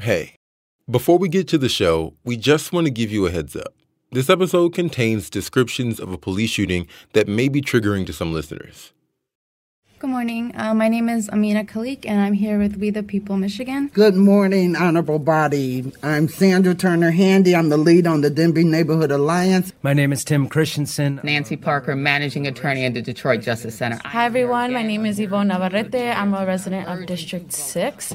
Hey, 0.00 0.36
before 0.88 1.18
we 1.18 1.28
get 1.28 1.48
to 1.48 1.58
the 1.58 1.68
show, 1.68 2.14
we 2.24 2.36
just 2.36 2.72
want 2.72 2.86
to 2.86 2.90
give 2.92 3.10
you 3.10 3.26
a 3.26 3.32
heads 3.32 3.56
up. 3.56 3.74
This 4.12 4.30
episode 4.30 4.72
contains 4.72 5.28
descriptions 5.28 5.98
of 5.98 6.12
a 6.12 6.16
police 6.16 6.50
shooting 6.50 6.86
that 7.14 7.26
may 7.26 7.48
be 7.48 7.60
triggering 7.60 8.06
to 8.06 8.12
some 8.12 8.32
listeners. 8.32 8.92
Good 9.98 10.10
morning. 10.10 10.52
Uh, 10.56 10.74
my 10.74 10.88
name 10.88 11.08
is 11.08 11.28
Amina 11.30 11.64
Khalik, 11.64 12.06
and 12.06 12.20
I'm 12.20 12.32
here 12.34 12.60
with 12.60 12.76
We 12.76 12.90
the 12.90 13.02
People 13.02 13.36
Michigan. 13.36 13.90
Good 13.92 14.14
morning, 14.14 14.76
Honorable 14.76 15.18
Body. 15.18 15.92
I'm 16.04 16.28
Sandra 16.28 16.76
Turner 16.76 17.10
Handy. 17.10 17.56
I'm 17.56 17.68
the 17.68 17.76
lead 17.76 18.06
on 18.06 18.20
the 18.20 18.30
Denby 18.30 18.62
Neighborhood 18.62 19.10
Alliance. 19.10 19.72
My 19.82 19.94
name 19.94 20.12
is 20.12 20.22
Tim 20.24 20.48
Christensen. 20.48 21.20
Nancy 21.24 21.56
Parker, 21.56 21.96
Managing 21.96 22.46
Attorney 22.46 22.84
at 22.84 22.94
the 22.94 23.02
Detroit 23.02 23.42
Justice 23.42 23.74
Center. 23.74 23.98
Hi, 24.04 24.26
everyone. 24.26 24.72
My 24.72 24.84
name 24.84 25.04
is 25.04 25.18
Yvonne 25.18 25.48
Navarrete. 25.48 26.16
I'm 26.16 26.32
a 26.32 26.46
resident 26.46 26.86
of 26.86 27.04
District 27.06 27.52
6. 27.52 28.14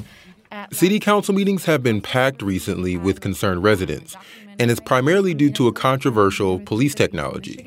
City 0.72 1.00
council 1.00 1.34
meetings 1.34 1.64
have 1.64 1.82
been 1.82 2.00
packed 2.00 2.42
recently 2.42 2.96
with 2.96 3.20
concerned 3.20 3.62
residents, 3.62 4.16
and 4.58 4.70
it's 4.70 4.80
primarily 4.80 5.34
due 5.34 5.50
to 5.50 5.68
a 5.68 5.72
controversial 5.72 6.60
police 6.60 6.94
technology. 6.94 7.66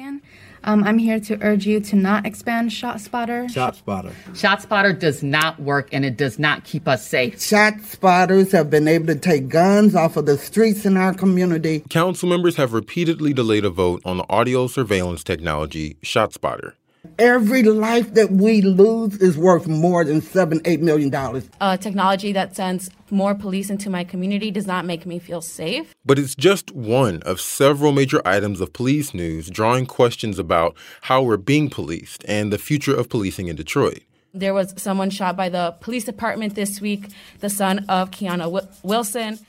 Um, 0.63 0.84
I'm 0.84 0.97
here 0.97 1.20
to 1.21 1.41
urge 1.41 1.66
you 1.66 1.80
to 1.80 1.95
not 1.95 2.25
expand 2.25 2.71
ShotSpotter. 2.71 3.47
ShotSpotter. 3.47 4.11
ShotSpotter 4.31 4.97
does 4.97 5.23
not 5.23 5.59
work 5.61 5.88
and 5.94 6.03
it 6.03 6.17
does 6.17 6.39
not 6.39 6.66
keep 6.66 6.88
us 6.88 7.08
safe. 7.08 7.38
ShotSpotters 7.38 8.52
have 8.52 8.70
been 8.70 8.88
able 8.88 9.08
to 9.08 9.16
take 9.16 9.47
guns 9.47 9.95
off 9.95 10.17
of 10.17 10.25
the 10.25 10.38
streets 10.38 10.85
in 10.85 10.97
our 10.97 11.13
community. 11.13 11.83
Council 11.89 12.27
members 12.27 12.58
have 12.58 12.73
repeatedly 12.73 13.31
delayed 13.33 13.63
a 13.63 13.69
vote 13.69 14.02
on 14.03 14.17
the 14.17 14.25
audio 14.30 14.67
surveillance 14.67 15.23
technology 15.23 15.95
ShotSpotter. 16.03 16.73
Every 17.20 17.63
life 17.63 18.13
that 18.13 18.31
we 18.31 18.61
lose 18.61 19.17
is 19.17 19.38
worth 19.38 19.67
more 19.67 20.03
than 20.03 20.21
seven, 20.21 20.61
eight 20.66 20.81
million 20.81 21.09
dollars. 21.09 21.49
Uh, 21.59 21.77
technology 21.77 22.31
that 22.33 22.55
sends 22.55 22.89
more 23.09 23.33
police 23.35 23.70
into 23.70 23.89
my 23.89 24.03
community 24.03 24.52
does 24.52 24.67
not 24.67 24.85
make 24.85 25.05
me 25.05 25.20
feel 25.20 25.41
safe. 25.41 25.95
But 26.05 26.20
it's 26.20 26.35
just 26.35 26.71
one 26.71 27.21
of 27.23 27.39
several 27.39 27.91
major 27.91 28.22
items 28.25 28.61
of 28.61 28.73
police 28.73 29.13
news 29.13 29.50
drawing 29.50 29.85
questions 29.85 30.39
about 30.39 30.75
how 31.02 31.22
we're 31.23 31.38
being 31.38 31.69
policed 31.69 32.23
and 32.28 32.52
the 32.52 32.58
future 32.58 32.95
of 32.95 33.09
policing 33.09 33.47
in 33.47 33.55
Detroit. 33.55 34.02
There 34.33 34.53
was 34.53 34.73
someone 34.78 35.09
shot 35.09 35.35
by 35.35 35.50
the 35.50 35.75
police 35.80 36.03
department 36.03 36.55
this 36.55 36.80
week, 36.80 37.09
the 37.39 37.50
son 37.50 37.85
of 37.89 38.11
Kiana 38.11 38.44
w- 38.44 38.67
Wilson. 38.83 39.39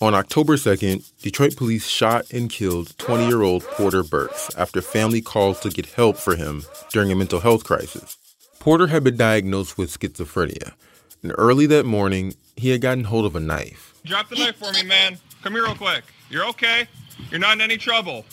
On 0.00 0.14
October 0.14 0.54
2nd, 0.54 1.10
Detroit 1.22 1.56
police 1.56 1.88
shot 1.88 2.32
and 2.32 2.48
killed 2.48 2.96
20 2.98 3.26
year 3.26 3.42
old 3.42 3.64
Porter 3.64 4.04
Burks 4.04 4.48
after 4.56 4.80
family 4.80 5.20
called 5.20 5.60
to 5.62 5.70
get 5.70 5.86
help 5.86 6.16
for 6.16 6.36
him 6.36 6.62
during 6.92 7.10
a 7.10 7.16
mental 7.16 7.40
health 7.40 7.64
crisis. 7.64 8.16
Porter 8.60 8.86
had 8.86 9.02
been 9.02 9.16
diagnosed 9.16 9.76
with 9.76 9.90
schizophrenia, 9.90 10.74
and 11.24 11.32
early 11.36 11.66
that 11.66 11.84
morning, 11.84 12.34
he 12.56 12.68
had 12.68 12.80
gotten 12.80 13.04
hold 13.04 13.26
of 13.26 13.34
a 13.34 13.40
knife. 13.40 13.92
Drop 14.04 14.28
the 14.28 14.36
knife 14.36 14.54
for 14.54 14.72
me, 14.72 14.84
man. 14.84 15.18
Come 15.42 15.54
here 15.54 15.64
real 15.64 15.74
quick. 15.74 16.04
You're 16.30 16.46
okay? 16.50 16.86
You're 17.32 17.40
not 17.40 17.54
in 17.54 17.60
any 17.60 17.76
trouble. 17.76 18.24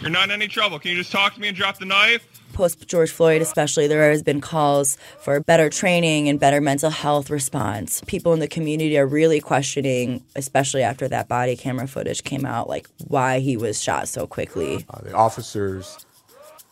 You're 0.00 0.10
not 0.10 0.24
in 0.24 0.30
any 0.30 0.46
trouble. 0.46 0.78
Can 0.78 0.92
you 0.92 0.98
just 0.98 1.10
talk 1.10 1.34
to 1.34 1.40
me 1.40 1.48
and 1.48 1.56
drop 1.56 1.78
the 1.78 1.84
knife? 1.84 2.24
Post 2.52 2.86
George 2.86 3.10
Floyd, 3.10 3.42
especially, 3.42 3.86
there 3.86 4.10
has 4.10 4.22
been 4.22 4.40
calls 4.40 4.96
for 5.20 5.40
better 5.40 5.68
training 5.68 6.28
and 6.28 6.38
better 6.38 6.60
mental 6.60 6.90
health 6.90 7.30
response. 7.30 8.02
People 8.06 8.32
in 8.32 8.40
the 8.40 8.48
community 8.48 8.98
are 8.98 9.06
really 9.06 9.40
questioning, 9.40 10.24
especially 10.36 10.82
after 10.82 11.08
that 11.08 11.28
body 11.28 11.56
camera 11.56 11.88
footage 11.88 12.22
came 12.24 12.44
out, 12.44 12.68
like 12.68 12.88
why 13.08 13.40
he 13.40 13.56
was 13.56 13.82
shot 13.82 14.08
so 14.08 14.26
quickly. 14.26 14.84
Uh, 14.90 15.00
the 15.02 15.14
officers 15.14 16.04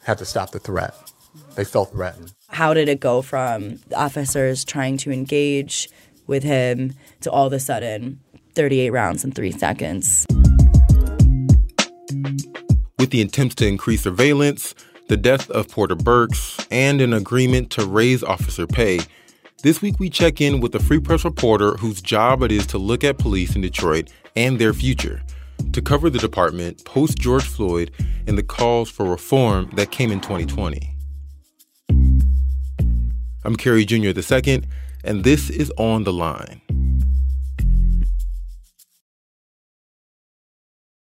had 0.05 0.19
to 0.19 0.25
stop 0.25 0.51
the 0.51 0.59
threat. 0.59 0.95
They 1.55 1.65
felt 1.65 1.93
threatened. 1.93 2.33
How 2.49 2.75
did 2.75 2.89
it 2.89 3.01
go 3.01 3.23
from 3.23 3.77
the 3.89 3.97
officers 3.97 4.65
trying 4.65 4.97
to 4.99 5.11
engage 5.11 5.89
with 6.27 6.43
him 6.43 6.95
to 7.21 7.31
all 7.31 7.47
of 7.47 7.53
a 7.53 7.61
sudden 7.61 8.21
38 8.55 8.91
rounds 8.91 9.25
in 9.25 9.33
three 9.33 9.53
seconds? 9.53 10.27
With 12.99 13.11
the 13.11 13.23
attempts 13.23 13.55
to 13.57 13.67
increase 13.67 14.03
surveillance, 14.03 14.75
the 15.11 15.17
death 15.17 15.51
of 15.51 15.69
Porter 15.69 15.97
Burks, 15.97 16.57
and 16.71 17.01
an 17.01 17.13
agreement 17.13 17.69
to 17.71 17.85
raise 17.85 18.23
officer 18.23 18.65
pay, 18.65 19.01
this 19.65 19.83
week 19.83 19.99
we 19.99 20.09
check 20.09 20.41
in 20.41 20.61
with 20.61 20.73
a 20.77 20.79
Free 20.79 21.01
Press 21.01 21.25
reporter 21.25 21.73
whose 21.73 22.01
job 22.01 22.45
it 22.45 22.53
is 22.53 22.65
to 22.69 22.79
look 22.79 23.03
at 23.03 23.19
police 23.19 23.57
in 23.57 23.61
Detroit 23.61 24.09
and 24.37 24.61
their 24.61 24.73
future, 24.73 25.21
to 25.73 25.83
cover 25.83 26.11
the 26.11 26.21
department 26.21 26.85
post 26.85 27.19
George 27.19 27.43
Floyd 27.43 27.91
and 28.29 28.39
the 28.39 28.45
calls 28.45 28.89
for 28.89 29.05
reform 29.05 29.69
that 29.75 29.91
came 29.91 30.13
in 30.13 30.21
2020. 30.21 30.95
I'm 33.45 33.57
Kerry 33.57 33.85
Jr. 33.85 34.11
II, 34.17 34.63
and 35.03 35.25
this 35.25 35.51
is 35.51 35.73
On 35.77 36.05
the 36.05 36.13
Line. 36.13 36.61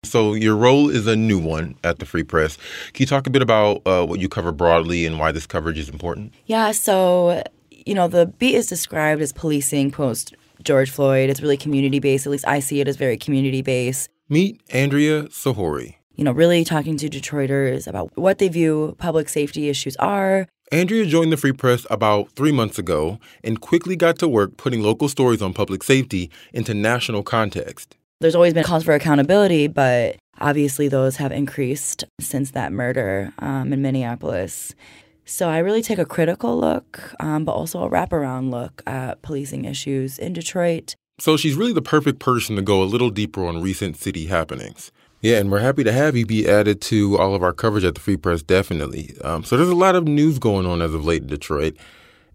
So 0.09 0.35
your 0.35 0.57
role 0.57 0.89
is 0.89 1.07
a 1.07 1.17
new 1.17 1.39
one 1.39 1.77
at 1.85 1.99
the 1.99 2.07
Free 2.07 2.23
Press. 2.23 2.57
Can 2.93 3.03
you 3.03 3.07
talk 3.07 3.27
a 3.27 3.31
bit 3.31 3.43
about 3.43 3.83
uh, 3.87 4.05
what 4.07 4.21
you 4.21 4.29
cover 4.29 4.53
broadly 4.53 5.07
and 5.07 5.19
why 5.19 5.33
this 5.33 5.47
coverage 5.47 5.79
is 5.79 5.89
important? 5.89 6.35
Yeah, 6.47 6.73
so 6.73 7.43
you 7.71 7.95
know 7.95 8.09
the 8.09 8.27
beat 8.27 8.55
is 8.55 8.67
described 8.67 9.23
as 9.23 9.33
policing 9.33 9.91
post 9.91 10.35
George 10.63 10.91
Floyd. 10.91 11.31
It's 11.31 11.41
really 11.41 11.57
community 11.57 11.99
based. 11.99 12.27
At 12.27 12.33
least 12.33 12.47
I 12.47 12.61
see 12.61 12.81
it 12.81 12.89
as 12.89 12.97
very 12.97 13.17
community 13.17 13.63
based. 13.63 14.11
Meet 14.29 14.61
Andrea 14.71 15.25
Sahouri. 15.25 15.97
You 16.17 16.25
know, 16.25 16.33
really 16.33 16.65
talking 16.65 16.97
to 16.97 17.09
Detroiters 17.09 17.87
about 17.87 18.11
what 18.17 18.39
they 18.39 18.49
view 18.49 18.97
public 18.99 19.29
safety 19.29 19.69
issues 19.69 19.97
are. 19.97 20.49
Andrea 20.71 21.07
joined 21.07 21.33
the 21.33 21.37
Free 21.37 21.53
Press 21.53 21.87
about 21.91 22.31
three 22.33 22.53
months 22.53 22.79
ago 22.79 23.19
and 23.43 23.61
quickly 23.61 23.97
got 23.97 24.19
to 24.19 24.29
work 24.29 24.57
putting 24.57 24.83
local 24.83 25.09
stories 25.09 25.41
on 25.41 25.55
public 25.55 25.83
safety 25.83 26.31
into 26.53 26.75
national 26.75 27.23
context. 27.23 27.97
There's 28.21 28.35
always 28.35 28.53
been 28.53 28.65
calls 28.65 28.83
for 28.83 28.95
accountability, 28.95 29.69
but 29.69 30.17
obviously 30.41 30.89
those 30.89 31.17
have 31.17 31.31
increased 31.31 32.03
since 32.19 32.51
that 32.51 32.73
murder 32.73 33.33
um, 33.39 33.73
in 33.73 33.81
Minneapolis. 33.81 34.75
So 35.25 35.49
I 35.49 35.59
really 35.59 35.83
take 35.83 35.99
a 35.99 36.05
critical 36.05 36.59
look, 36.59 37.15
um, 37.21 37.45
but 37.45 37.53
also 37.53 37.81
a 37.85 37.89
wraparound 37.89 38.51
look 38.51 38.83
at 38.89 39.23
policing 39.23 39.67
issues 39.67 40.19
in 40.19 40.33
Detroit. 40.33 40.97
So 41.21 41.37
she's 41.37 41.55
really 41.55 41.73
the 41.73 41.81
perfect 41.81 42.19
person 42.19 42.57
to 42.57 42.63
go 42.63 42.83
a 42.83 42.85
little 42.85 43.11
deeper 43.11 43.47
on 43.47 43.63
recent 43.63 43.97
city 43.97 44.27
happenings. 44.27 44.91
Yeah, 45.21 45.39
and 45.39 45.49
we're 45.49 45.61
happy 45.61 45.85
to 45.85 45.93
have 45.93 46.17
you 46.17 46.27
be 46.27 46.49
added 46.49 46.81
to 46.83 47.19
all 47.19 47.37
of 47.37 47.43
our 47.45 47.53
coverage 47.53 47.85
at 47.85 47.95
the 47.95 48.01
Free 48.01 48.17
Press, 48.17 48.43
definitely. 48.43 49.15
Um, 49.23 49.45
so 49.45 49.57
there's 49.57 49.69
a 49.69 49.77
lot 49.77 49.95
of 49.95 50.09
news 50.09 50.41
going 50.41 50.67
on 50.67 50.83
as 50.83 50.93
of 50.93 51.05
late 51.05 51.23
in 51.23 51.29
Detroit. 51.29 51.77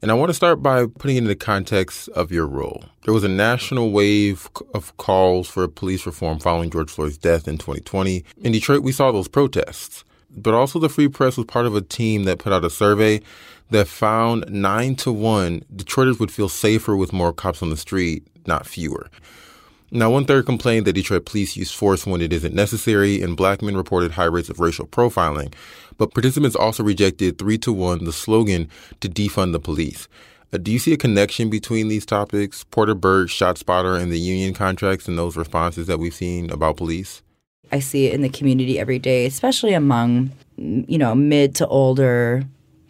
And 0.03 0.11
I 0.11 0.15
want 0.15 0.31
to 0.31 0.33
start 0.33 0.61
by 0.61 0.85
putting 0.85 1.15
it 1.15 1.19
in 1.19 1.27
the 1.27 1.33
context 1.33 2.09
of 2.09 2.29
your 2.29 2.45
role. 2.45 2.83
There 3.05 3.13
was 3.13 3.23
a 3.23 3.29
national 3.29 3.91
wave 3.91 4.49
of 4.73 4.97
calls 4.97 5.47
for 5.47 5.65
police 5.69 6.05
reform 6.05 6.39
following 6.39 6.69
George 6.69 6.91
Floyd's 6.91 7.17
death 7.17 7.47
in 7.47 7.57
2020. 7.57 8.25
In 8.41 8.51
Detroit, 8.51 8.83
we 8.83 8.91
saw 8.91 9.13
those 9.13 9.29
protests. 9.29 10.03
But 10.29 10.53
also, 10.53 10.77
the 10.77 10.89
Free 10.89 11.07
Press 11.07 11.37
was 11.37 11.45
part 11.45 11.65
of 11.65 11.73
a 11.73 11.79
team 11.79 12.25
that 12.25 12.39
put 12.39 12.51
out 12.51 12.65
a 12.65 12.69
survey 12.69 13.21
that 13.69 13.87
found 13.87 14.43
nine 14.49 14.97
to 14.97 15.11
one 15.13 15.63
Detroiters 15.73 16.19
would 16.19 16.31
feel 16.31 16.49
safer 16.49 16.97
with 16.97 17.13
more 17.13 17.31
cops 17.31 17.63
on 17.63 17.69
the 17.69 17.77
street, 17.77 18.27
not 18.45 18.67
fewer. 18.67 19.09
Now, 19.95 20.09
one 20.09 20.25
third 20.25 20.47
complained 20.47 20.87
that 20.87 20.93
Detroit 20.93 21.25
police 21.25 21.55
use 21.55 21.71
force 21.71 22.07
when 22.07 22.19
it 22.19 22.33
isn't 22.33 22.55
necessary, 22.55 23.21
and 23.21 23.37
black 23.37 23.61
men 23.61 23.77
reported 23.77 24.13
high 24.13 24.25
rates 24.25 24.49
of 24.49 24.59
racial 24.59 24.87
profiling. 24.87 25.53
But 25.99 26.15
participants 26.15 26.55
also 26.55 26.81
rejected 26.81 27.37
three 27.37 27.59
to 27.59 27.71
one 27.71 28.03
the 28.03 28.11
slogan 28.11 28.69
to 29.01 29.07
defund 29.07 29.51
the 29.51 29.59
police. 29.59 30.07
Uh, 30.51 30.57
do 30.57 30.71
you 30.71 30.79
see 30.79 30.93
a 30.93 30.97
connection 30.97 31.51
between 31.51 31.89
these 31.89 32.07
topics, 32.07 32.63
Porter 32.63 32.95
Burke, 32.95 33.29
ShotSpotter, 33.29 34.01
and 34.01 34.11
the 34.11 34.19
union 34.19 34.55
contracts 34.55 35.07
and 35.07 35.15
those 35.15 35.37
responses 35.37 35.85
that 35.85 35.99
we've 35.99 36.11
seen 36.11 36.49
about 36.49 36.77
police? 36.77 37.21
I 37.71 37.77
see 37.77 38.07
it 38.07 38.15
in 38.15 38.21
the 38.21 38.29
community 38.29 38.79
every 38.79 38.97
day, 38.97 39.27
especially 39.27 39.75
among, 39.75 40.31
you 40.57 40.97
know, 40.97 41.13
mid 41.13 41.53
to 41.57 41.67
older 41.67 42.43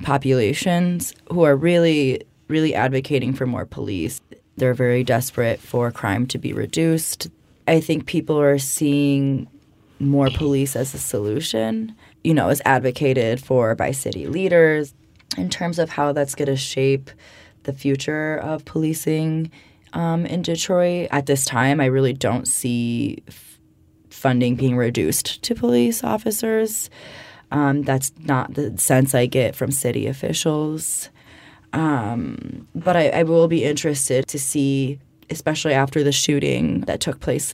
populations 0.04 1.14
who 1.30 1.44
are 1.44 1.58
really, 1.58 2.22
really 2.48 2.74
advocating 2.74 3.34
for 3.34 3.46
more 3.46 3.66
police. 3.66 4.22
They're 4.58 4.74
very 4.74 5.04
desperate 5.04 5.60
for 5.60 5.92
crime 5.92 6.28
to 6.28 6.38
be 6.38 6.54
reduced. 6.54 7.30
I 7.68 7.80
think 7.80 8.06
people 8.06 8.40
are 8.40 8.60
seeing 8.60 9.48
more 10.00 10.30
police 10.30 10.76
as 10.76 10.94
a 10.94 11.00
solution, 11.00 11.96
you 12.24 12.34
know, 12.34 12.50
as 12.50 12.62
advocated 12.66 13.44
for 13.44 13.74
by 13.76 13.92
city 13.92 14.28
leaders 14.28 14.94
in 15.38 15.50
terms 15.50 15.80
of 15.80 15.90
how 15.90 16.12
that's 16.12 16.36
going 16.36 16.48
to 16.48 16.58
shape 16.58 17.10
the 17.64 17.74
future 17.74 18.38
of 18.38 18.66
policing 18.66 19.50
um, 19.94 20.26
in 20.26 20.42
Detroit. 20.42 21.08
At 21.12 21.26
this 21.26 21.46
time, 21.46 21.80
I 21.80 21.86
really 21.86 22.14
don't 22.14 22.48
see 22.48 23.24
f- 23.28 23.60
funding 24.10 24.56
being 24.56 24.76
reduced 24.76 25.42
to 25.44 25.56
police 25.56 26.04
officers. 26.04 26.90
Um, 27.52 27.84
that's 27.84 28.12
not 28.20 28.56
the 28.56 28.78
sense 28.78 29.16
I 29.16 29.28
get 29.28 29.56
from 29.56 29.72
city 29.72 30.08
officials. 30.08 31.10
Um, 31.74 32.68
but 32.76 32.96
I, 32.96 33.10
I 33.10 33.24
will 33.24 33.48
be 33.48 33.64
interested 33.64 34.28
to 34.28 34.40
see, 34.40 35.00
especially 35.30 35.74
after 35.74 36.04
the 36.04 36.12
shooting 36.12 36.82
that 36.82 37.00
took 37.00 37.20
place, 37.20 37.54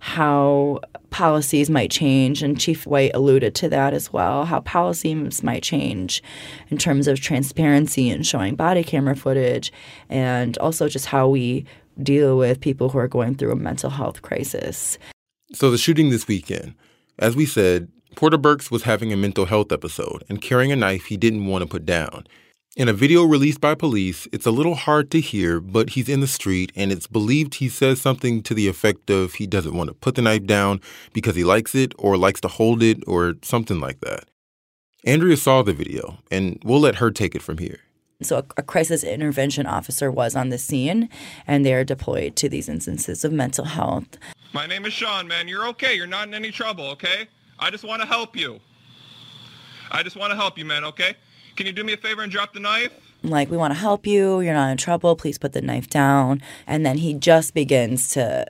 how 0.00 0.80
policies 1.10 1.70
might 1.70 1.90
change. 1.90 2.42
And 2.42 2.58
Chief 2.58 2.86
White 2.86 3.12
alluded 3.14 3.54
to 3.56 3.68
that 3.68 3.94
as 3.94 4.12
well, 4.12 4.44
how 4.44 4.60
policies 4.60 5.42
might 5.42 5.62
change 5.62 6.22
in 6.68 6.78
terms 6.78 7.06
of 7.06 7.20
transparency 7.20 8.10
and 8.10 8.26
showing 8.26 8.56
body 8.56 8.82
camera 8.82 9.14
footage, 9.14 9.72
and 10.08 10.58
also 10.58 10.88
just 10.88 11.06
how 11.06 11.28
we 11.28 11.64
deal 12.02 12.36
with 12.36 12.60
people 12.60 12.88
who 12.88 12.98
are 12.98 13.08
going 13.08 13.34
through 13.34 13.52
a 13.52 13.56
mental 13.56 13.90
health 13.90 14.22
crisis. 14.22 14.98
So, 15.52 15.70
the 15.70 15.78
shooting 15.78 16.10
this 16.10 16.26
weekend, 16.26 16.74
as 17.18 17.36
we 17.36 17.44
said, 17.44 17.88
Porter 18.16 18.38
Burks 18.38 18.70
was 18.70 18.84
having 18.84 19.12
a 19.12 19.16
mental 19.16 19.46
health 19.46 19.70
episode 19.70 20.24
and 20.28 20.40
carrying 20.40 20.72
a 20.72 20.76
knife 20.76 21.06
he 21.06 21.16
didn't 21.16 21.46
want 21.46 21.62
to 21.62 21.68
put 21.68 21.84
down. 21.84 22.26
In 22.76 22.88
a 22.88 22.92
video 22.92 23.24
released 23.24 23.60
by 23.60 23.74
police, 23.74 24.28
it's 24.30 24.46
a 24.46 24.52
little 24.52 24.76
hard 24.76 25.10
to 25.10 25.20
hear, 25.20 25.58
but 25.58 25.90
he's 25.90 26.08
in 26.08 26.20
the 26.20 26.28
street 26.28 26.70
and 26.76 26.92
it's 26.92 27.08
believed 27.08 27.56
he 27.56 27.68
says 27.68 28.00
something 28.00 28.44
to 28.44 28.54
the 28.54 28.68
effect 28.68 29.10
of 29.10 29.34
he 29.34 29.46
doesn't 29.48 29.74
want 29.74 29.88
to 29.88 29.94
put 29.94 30.14
the 30.14 30.22
knife 30.22 30.46
down 30.46 30.80
because 31.12 31.34
he 31.34 31.42
likes 31.42 31.74
it 31.74 31.92
or 31.98 32.16
likes 32.16 32.40
to 32.42 32.46
hold 32.46 32.80
it 32.80 33.02
or 33.08 33.34
something 33.42 33.80
like 33.80 33.98
that. 34.02 34.26
Andrea 35.04 35.36
saw 35.36 35.62
the 35.62 35.72
video, 35.72 36.18
and 36.30 36.62
we'll 36.64 36.78
let 36.78 36.96
her 36.96 37.10
take 37.10 37.34
it 37.34 37.42
from 37.42 37.58
here. 37.58 37.80
So, 38.22 38.36
a, 38.36 38.44
a 38.58 38.62
crisis 38.62 39.02
intervention 39.02 39.66
officer 39.66 40.10
was 40.10 40.36
on 40.36 40.50
the 40.50 40.58
scene, 40.58 41.08
and 41.48 41.66
they're 41.66 41.84
deployed 41.84 42.36
to 42.36 42.48
these 42.48 42.68
instances 42.68 43.24
of 43.24 43.32
mental 43.32 43.64
health. 43.64 44.18
My 44.52 44.66
name 44.66 44.84
is 44.84 44.92
Sean, 44.92 45.26
man. 45.26 45.48
You're 45.48 45.66
okay. 45.68 45.94
You're 45.94 46.06
not 46.06 46.28
in 46.28 46.34
any 46.34 46.50
trouble, 46.52 46.84
okay? 46.90 47.26
I 47.58 47.70
just 47.70 47.82
want 47.82 48.02
to 48.02 48.06
help 48.06 48.36
you. 48.36 48.60
I 49.90 50.02
just 50.04 50.16
want 50.16 50.30
to 50.30 50.36
help 50.36 50.56
you, 50.56 50.66
man, 50.66 50.84
okay? 50.84 51.16
Can 51.60 51.66
you 51.66 51.74
do 51.74 51.84
me 51.84 51.92
a 51.92 51.98
favor 51.98 52.22
and 52.22 52.32
drop 52.32 52.54
the 52.54 52.60
knife? 52.60 52.90
Like, 53.22 53.50
we 53.50 53.58
want 53.58 53.74
to 53.74 53.78
help 53.78 54.06
you. 54.06 54.40
You're 54.40 54.54
not 54.54 54.70
in 54.70 54.78
trouble. 54.78 55.14
Please 55.14 55.36
put 55.36 55.52
the 55.52 55.60
knife 55.60 55.88
down. 55.88 56.40
And 56.66 56.86
then 56.86 56.96
he 56.96 57.12
just 57.12 57.52
begins 57.52 58.12
to, 58.12 58.46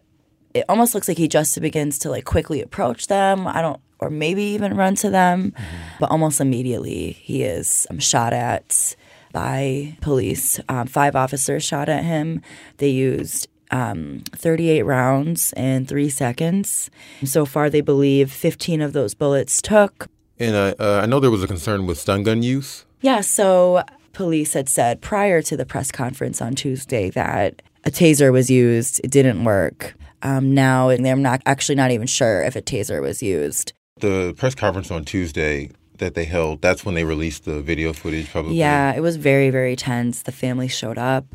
it 0.54 0.64
almost 0.68 0.94
looks 0.94 1.08
like 1.08 1.18
he 1.18 1.26
just 1.26 1.60
begins 1.60 1.98
to 1.98 2.08
like 2.08 2.24
quickly 2.24 2.62
approach 2.62 3.08
them. 3.08 3.48
I 3.48 3.62
don't, 3.62 3.80
or 3.98 4.10
maybe 4.10 4.44
even 4.44 4.76
run 4.76 4.94
to 4.94 5.10
them. 5.10 5.50
Mm-hmm. 5.50 5.76
But 5.98 6.12
almost 6.12 6.40
immediately, 6.40 7.10
he 7.10 7.42
is 7.42 7.84
um, 7.90 7.98
shot 7.98 8.32
at 8.32 8.94
by 9.32 9.96
police. 10.00 10.60
Um, 10.68 10.86
five 10.86 11.16
officers 11.16 11.64
shot 11.64 11.88
at 11.88 12.04
him. 12.04 12.42
They 12.76 12.90
used 12.90 13.48
um, 13.72 14.22
38 14.36 14.82
rounds 14.82 15.52
in 15.56 15.84
three 15.84 16.10
seconds. 16.10 16.92
So 17.24 17.44
far, 17.44 17.70
they 17.70 17.80
believe 17.80 18.30
15 18.30 18.80
of 18.80 18.92
those 18.92 19.14
bullets 19.14 19.60
took. 19.60 20.06
And 20.38 20.54
uh, 20.54 20.74
uh, 20.78 21.00
I 21.02 21.06
know 21.06 21.18
there 21.18 21.32
was 21.32 21.42
a 21.42 21.48
concern 21.48 21.86
with 21.86 21.98
stun 21.98 22.22
gun 22.22 22.44
use. 22.44 22.84
Yeah, 23.00 23.20
so 23.20 23.82
police 24.12 24.52
had 24.54 24.68
said 24.68 25.00
prior 25.00 25.42
to 25.42 25.56
the 25.56 25.64
press 25.64 25.90
conference 25.90 26.42
on 26.42 26.54
Tuesday 26.54 27.10
that 27.10 27.62
a 27.84 27.90
taser 27.90 28.32
was 28.32 28.50
used, 28.50 29.00
it 29.02 29.10
didn't 29.10 29.44
work. 29.44 29.94
Um, 30.22 30.54
now 30.54 30.88
they're 30.88 31.16
not 31.16 31.40
actually 31.46 31.76
not 31.76 31.90
even 31.90 32.06
sure 32.06 32.42
if 32.42 32.56
a 32.56 32.62
taser 32.62 33.00
was 33.00 33.22
used. 33.22 33.72
The 34.00 34.34
press 34.36 34.54
conference 34.54 34.90
on 34.90 35.04
Tuesday 35.04 35.70
that 35.98 36.14
they 36.14 36.24
held, 36.24 36.60
that's 36.60 36.84
when 36.84 36.94
they 36.94 37.04
released 37.04 37.44
the 37.44 37.62
video 37.62 37.92
footage 37.92 38.30
publicly. 38.32 38.58
Yeah, 38.58 38.94
it 38.94 39.00
was 39.00 39.16
very, 39.16 39.50
very 39.50 39.76
tense. 39.76 40.22
The 40.22 40.32
family 40.32 40.68
showed 40.68 40.98
up. 40.98 41.26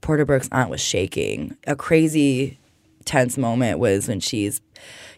Porter 0.00 0.24
Burke's 0.24 0.48
aunt 0.50 0.70
was 0.70 0.80
shaking. 0.80 1.56
A 1.66 1.76
crazy 1.76 2.58
tense 3.02 3.36
moment 3.36 3.78
was 3.78 4.08
when 4.08 4.20
she's, 4.20 4.60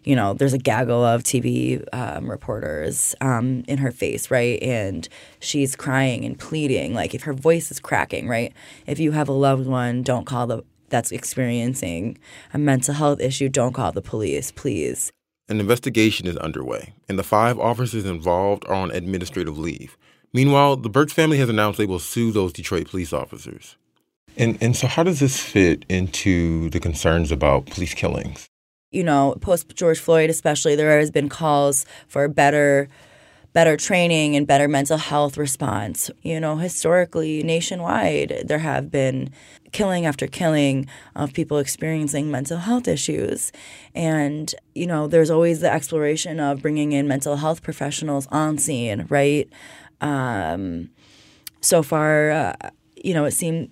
you 0.04 0.16
know, 0.16 0.34
there's 0.34 0.52
a 0.52 0.58
gaggle 0.58 1.04
of 1.04 1.22
TV 1.22 1.84
um, 1.92 2.30
reporters 2.30 3.14
um, 3.20 3.64
in 3.68 3.78
her 3.78 3.90
face, 3.90 4.30
right? 4.30 4.62
And 4.62 5.08
she's 5.40 5.76
crying 5.76 6.24
and 6.24 6.38
pleading, 6.38 6.94
like 6.94 7.14
if 7.14 7.22
her 7.22 7.32
voice 7.32 7.70
is 7.70 7.80
cracking, 7.80 8.28
right? 8.28 8.52
If 8.86 8.98
you 8.98 9.12
have 9.12 9.28
a 9.28 9.32
loved 9.32 9.66
one, 9.66 10.02
don't 10.02 10.26
call 10.26 10.46
the 10.46 10.64
that's 10.90 11.10
experiencing 11.10 12.16
a 12.52 12.58
mental 12.58 12.94
health 12.94 13.20
issue, 13.20 13.48
don't 13.48 13.72
call 13.72 13.90
the 13.90 14.02
police, 14.02 14.52
please. 14.52 15.10
An 15.48 15.58
investigation 15.58 16.26
is 16.26 16.36
underway, 16.36 16.94
and 17.08 17.18
the 17.18 17.24
five 17.24 17.58
officers 17.58 18.04
involved 18.04 18.64
are 18.66 18.74
on 18.74 18.90
administrative 18.90 19.58
leave. 19.58 19.96
Meanwhile, 20.32 20.76
the 20.76 20.88
Burks 20.88 21.12
family 21.12 21.38
has 21.38 21.48
announced 21.48 21.78
they 21.78 21.86
will 21.86 21.98
sue 21.98 22.32
those 22.32 22.52
Detroit 22.52 22.88
police 22.88 23.12
officers. 23.12 23.76
And 24.36 24.58
and 24.60 24.76
so 24.76 24.86
how 24.86 25.02
does 25.02 25.20
this 25.20 25.38
fit 25.40 25.84
into 25.88 26.70
the 26.70 26.80
concerns 26.80 27.30
about 27.30 27.66
police 27.66 27.94
killings? 27.94 28.48
You 28.90 29.04
know, 29.04 29.36
post 29.40 29.74
George 29.74 29.98
Floyd 29.98 30.30
especially 30.30 30.74
there 30.76 30.98
has 30.98 31.10
been 31.10 31.28
calls 31.28 31.86
for 32.08 32.28
better 32.28 32.88
better 33.52 33.76
training 33.76 34.34
and 34.34 34.46
better 34.46 34.66
mental 34.66 34.98
health 34.98 35.38
response. 35.38 36.10
You 36.22 36.40
know, 36.40 36.56
historically 36.56 37.42
nationwide 37.42 38.42
there 38.46 38.58
have 38.58 38.90
been 38.90 39.30
killing 39.72 40.06
after 40.06 40.26
killing 40.26 40.86
of 41.14 41.32
people 41.32 41.58
experiencing 41.58 42.30
mental 42.30 42.58
health 42.58 42.88
issues. 42.88 43.52
And, 43.94 44.54
you 44.74 44.86
know, 44.86 45.06
there's 45.06 45.30
always 45.30 45.60
the 45.60 45.72
exploration 45.72 46.40
of 46.40 46.62
bringing 46.62 46.92
in 46.92 47.08
mental 47.08 47.36
health 47.36 47.62
professionals 47.62 48.26
on 48.30 48.58
scene, 48.58 49.06
right? 49.08 49.48
Um, 50.00 50.90
so 51.60 51.82
far, 51.82 52.30
uh, 52.30 52.54
you 52.96 53.14
know, 53.14 53.24
it 53.24 53.32
seemed 53.32 53.70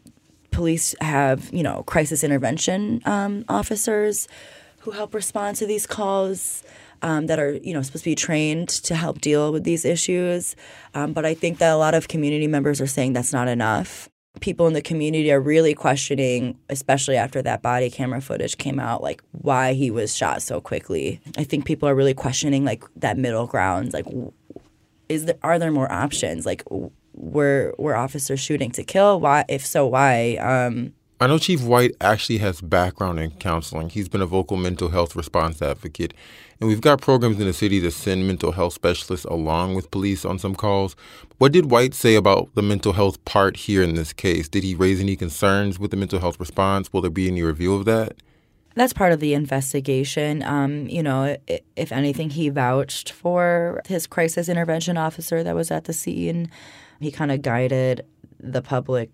police 0.52 0.94
have, 1.00 1.50
you 1.52 1.62
know, 1.62 1.82
crisis 1.84 2.22
intervention 2.22 3.00
um, 3.04 3.44
officers 3.48 4.28
who 4.80 4.92
help 4.92 5.14
respond 5.14 5.56
to 5.56 5.66
these 5.66 5.86
calls. 5.86 6.62
Um, 7.04 7.26
that 7.26 7.40
are 7.40 7.54
you 7.54 7.74
know 7.74 7.82
supposed 7.82 8.04
to 8.04 8.10
be 8.10 8.14
trained 8.14 8.68
to 8.68 8.94
help 8.94 9.20
deal 9.20 9.50
with 9.50 9.64
these 9.64 9.84
issues. 9.84 10.54
Um, 10.94 11.12
but 11.12 11.26
I 11.26 11.34
think 11.34 11.58
that 11.58 11.72
a 11.72 11.76
lot 11.76 11.94
of 11.94 12.06
community 12.06 12.46
members 12.46 12.80
are 12.80 12.86
saying 12.86 13.12
that's 13.12 13.32
not 13.32 13.48
enough. 13.48 14.08
People 14.38 14.68
in 14.68 14.72
the 14.72 14.80
community 14.82 15.32
are 15.32 15.40
really 15.40 15.74
questioning, 15.74 16.56
especially 16.70 17.16
after 17.16 17.42
that 17.42 17.60
body 17.60 17.90
camera 17.90 18.20
footage 18.20 18.56
came 18.56 18.78
out, 18.78 19.02
like 19.02 19.20
why 19.32 19.72
he 19.72 19.90
was 19.90 20.16
shot 20.16 20.42
so 20.42 20.60
quickly. 20.60 21.20
I 21.36 21.42
think 21.42 21.64
people 21.64 21.88
are 21.88 21.94
really 21.96 22.14
questioning 22.14 22.64
like 22.64 22.84
that 22.94 23.18
middle 23.18 23.48
ground, 23.48 23.92
like 23.92 24.06
is 25.08 25.26
there 25.26 25.38
are 25.42 25.58
there 25.58 25.70
more 25.70 25.90
options? 25.90 26.46
Like 26.46 26.62
were 27.14 27.74
were 27.78 27.96
officers 27.96 28.40
shooting 28.40 28.70
to 28.72 28.84
kill? 28.84 29.20
Why? 29.20 29.44
If 29.48 29.64
so, 29.64 29.86
why? 29.86 30.36
Um, 30.36 30.94
I 31.20 31.28
know 31.28 31.38
Chief 31.38 31.62
White 31.62 31.92
actually 32.00 32.38
has 32.38 32.60
background 32.60 33.20
in 33.20 33.30
counseling. 33.32 33.90
He's 33.90 34.08
been 34.08 34.22
a 34.22 34.26
vocal 34.26 34.56
mental 34.56 34.88
health 34.88 35.14
response 35.14 35.62
advocate, 35.62 36.14
and 36.58 36.68
we've 36.68 36.80
got 36.80 37.00
programs 37.00 37.38
in 37.38 37.46
the 37.46 37.52
city 37.52 37.80
to 37.80 37.92
send 37.92 38.26
mental 38.26 38.50
health 38.50 38.72
specialists 38.72 39.24
along 39.26 39.76
with 39.76 39.92
police 39.92 40.24
on 40.24 40.40
some 40.40 40.56
calls. 40.56 40.96
What 41.38 41.52
did 41.52 41.70
White 41.70 41.94
say 41.94 42.16
about 42.16 42.52
the 42.56 42.62
mental 42.62 42.92
health 42.92 43.24
part 43.24 43.56
here 43.56 43.84
in 43.84 43.94
this 43.94 44.12
case? 44.12 44.48
Did 44.48 44.64
he 44.64 44.74
raise 44.74 45.00
any 45.00 45.14
concerns 45.14 45.78
with 45.78 45.92
the 45.92 45.96
mental 45.96 46.18
health 46.18 46.40
response? 46.40 46.92
Will 46.92 47.02
there 47.02 47.10
be 47.10 47.28
any 47.28 47.42
review 47.42 47.74
of 47.74 47.84
that? 47.84 48.16
That's 48.74 48.92
part 48.92 49.12
of 49.12 49.20
the 49.20 49.34
investigation. 49.34 50.42
Um, 50.42 50.88
you 50.88 51.02
know, 51.02 51.36
if 51.76 51.92
anything, 51.92 52.30
he 52.30 52.48
vouched 52.48 53.12
for 53.12 53.80
his 53.86 54.06
crisis 54.06 54.48
intervention 54.48 54.96
officer 54.96 55.44
that 55.44 55.54
was 55.54 55.70
at 55.70 55.84
the 55.84 55.92
scene. 55.92 56.50
He 57.02 57.10
kind 57.10 57.32
of 57.32 57.42
guided 57.42 58.06
the 58.38 58.62
public 58.62 59.10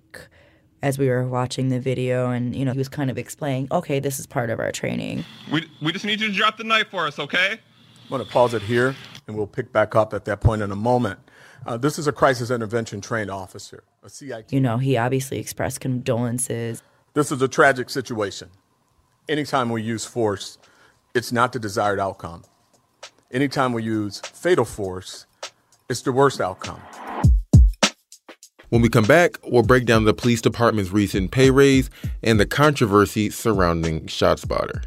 as 0.83 0.99
we 0.99 1.09
were 1.09 1.27
watching 1.27 1.69
the 1.69 1.81
video 1.81 2.31
and 2.31 2.55
you 2.55 2.65
know 2.65 2.73
he 2.73 2.79
was 2.79 2.89
kind 2.89 3.11
of 3.11 3.19
explaining 3.19 3.67
okay 3.73 3.99
this 3.99 4.19
is 4.19 4.27
part 4.27 4.51
of 4.51 4.61
our 4.61 4.73
training. 4.73 5.25
We, 5.51 5.69
we 5.83 5.93
just 5.93 6.05
need 6.05 6.21
you 6.21 6.29
to 6.29 6.33
drop 6.35 6.57
the 6.57 6.65
knife 6.65 6.89
for 6.91 7.07
us 7.07 7.19
okay? 7.19 7.53
I'm 7.53 8.09
going 8.09 8.25
to 8.25 8.31
pause 8.31 8.55
it 8.55 8.63
here 8.63 8.95
and 9.27 9.37
we'll 9.37 9.47
pick 9.47 9.73
back 9.73 9.95
up 9.95 10.15
at 10.15 10.25
that 10.27 10.41
point 10.41 10.63
in 10.63 10.71
a 10.71 10.77
moment. 10.77 11.19
Uh, 11.67 11.77
this 11.77 11.99
is 11.99 12.07
a 12.07 12.13
crisis 12.13 12.51
intervention 12.51 13.01
trained 13.01 13.31
officer 13.31 13.83
a 14.03 14.09
cit 14.09 14.53
you 14.53 14.61
know 14.61 14.79
he 14.79 14.97
obviously 14.97 15.39
expressed 15.39 15.81
condolences. 15.81 16.83
This 17.15 17.33
is 17.33 17.43
a 17.43 17.49
tragic 17.49 17.91
situation. 17.91 18.51
Anytime 19.29 19.71
we 19.71 19.83
use 19.83 20.05
force 20.05 20.59
it's 21.15 21.33
not 21.33 21.53
the 21.53 21.59
desired 21.59 21.99
outcome. 21.99 22.45
Anytime 23.33 23.73
we 23.73 23.83
use 23.83 24.21
fatal 24.21 24.65
force 24.65 25.27
it's 25.89 26.03
the 26.03 26.13
worst 26.13 26.41
outcome 26.41 26.81
when 28.71 28.83
we 28.83 28.89
come 28.89 29.05
back, 29.05 29.39
we'll 29.45 29.63
break 29.63 29.87
down 29.87 30.05
the 30.05 30.15
police 30.15 30.41
department's 30.41 30.91
recent 30.91 31.31
pay 31.31 31.51
raise 31.51 31.91
and 32.23 32.39
the 32.39 32.47
controversy 32.47 33.31
surrounding 33.31 34.07
ShotSpotter. 34.07 34.85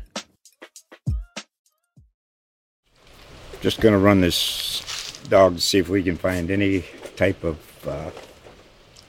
Just 3.62 3.80
going 3.80 3.94
to 3.94 4.00
run 4.00 4.22
this 4.22 5.20
dog 5.30 5.56
to 5.56 5.62
see 5.62 5.78
if 5.78 5.90
we 5.90 6.02
can 6.02 6.18
find 6.18 6.50
any 6.50 6.84
type 7.16 7.44
of 7.44 7.88
uh, 7.88 8.10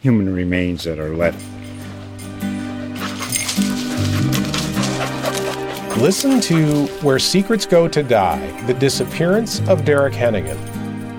human 0.00 0.32
remains 0.32 0.84
that 0.84 0.98
are 0.98 1.14
left. 1.16 1.42
Listen 5.98 6.40
to 6.40 6.86
Where 7.02 7.18
Secrets 7.18 7.64
Go 7.64 7.86
to 7.86 8.02
Die 8.02 8.62
The 8.66 8.74
Disappearance 8.74 9.60
of 9.68 9.84
Derek 9.84 10.14
Hennigan. 10.14 10.58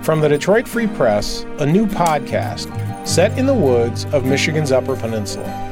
From 0.04 0.20
the 0.20 0.28
Detroit 0.28 0.68
Free 0.68 0.88
Press, 0.88 1.44
a 1.60 1.66
new 1.66 1.88
podcast 1.88 2.68
set 3.06 3.38
in 3.38 3.46
the 3.46 3.54
woods 3.54 4.06
of 4.06 4.26
Michigan's 4.26 4.72
Upper 4.72 4.96
Peninsula. 4.96 5.70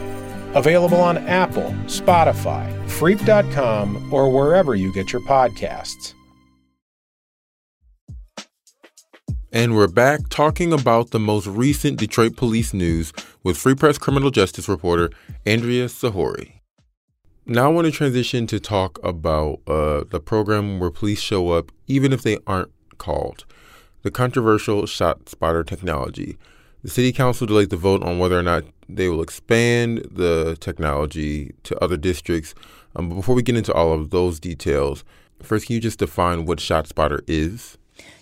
Available 0.53 0.99
on 0.99 1.17
Apple, 1.17 1.73
Spotify, 1.85 2.69
Freep.com, 2.87 4.13
or 4.13 4.29
wherever 4.29 4.75
you 4.75 4.93
get 4.93 5.11
your 5.11 5.21
podcasts. 5.21 6.13
And 9.53 9.75
we're 9.75 9.87
back 9.87 10.29
talking 10.29 10.71
about 10.71 11.11
the 11.11 11.19
most 11.19 11.45
recent 11.45 11.99
Detroit 11.99 12.37
police 12.37 12.73
news 12.73 13.11
with 13.43 13.57
Free 13.57 13.75
Press 13.75 13.97
criminal 13.97 14.31
justice 14.31 14.69
reporter 14.69 15.09
Andrea 15.45 15.87
Sahouri. 15.87 16.61
Now 17.45 17.65
I 17.65 17.73
want 17.73 17.85
to 17.85 17.91
transition 17.91 18.47
to 18.47 18.61
talk 18.61 18.97
about 19.03 19.59
uh, 19.67 20.05
the 20.09 20.21
program 20.23 20.79
where 20.79 20.89
police 20.89 21.19
show 21.19 21.49
up 21.49 21.71
even 21.87 22.13
if 22.13 22.21
they 22.21 22.37
aren't 22.47 22.71
called 22.97 23.43
the 24.03 24.11
controversial 24.11 24.85
Shot 24.85 25.27
Spotter 25.27 25.65
technology. 25.65 26.37
The 26.83 26.89
city 26.89 27.11
council 27.11 27.45
delayed 27.45 27.69
the 27.69 27.77
vote 27.77 28.01
on 28.01 28.17
whether 28.17 28.37
or 28.37 28.43
not 28.43 28.63
they 28.89 29.07
will 29.07 29.21
expand 29.21 30.07
the 30.11 30.57
technology 30.59 31.53
to 31.63 31.77
other 31.83 31.95
districts. 31.95 32.55
Um, 32.95 33.09
but 33.09 33.15
before 33.15 33.35
we 33.35 33.43
get 33.43 33.55
into 33.55 33.71
all 33.73 33.93
of 33.93 34.09
those 34.09 34.39
details, 34.39 35.03
first, 35.43 35.67
can 35.67 35.75
you 35.75 35.79
just 35.79 35.99
define 35.99 36.45
what 36.45 36.57
ShotSpotter 36.57 37.21
is? 37.27 37.77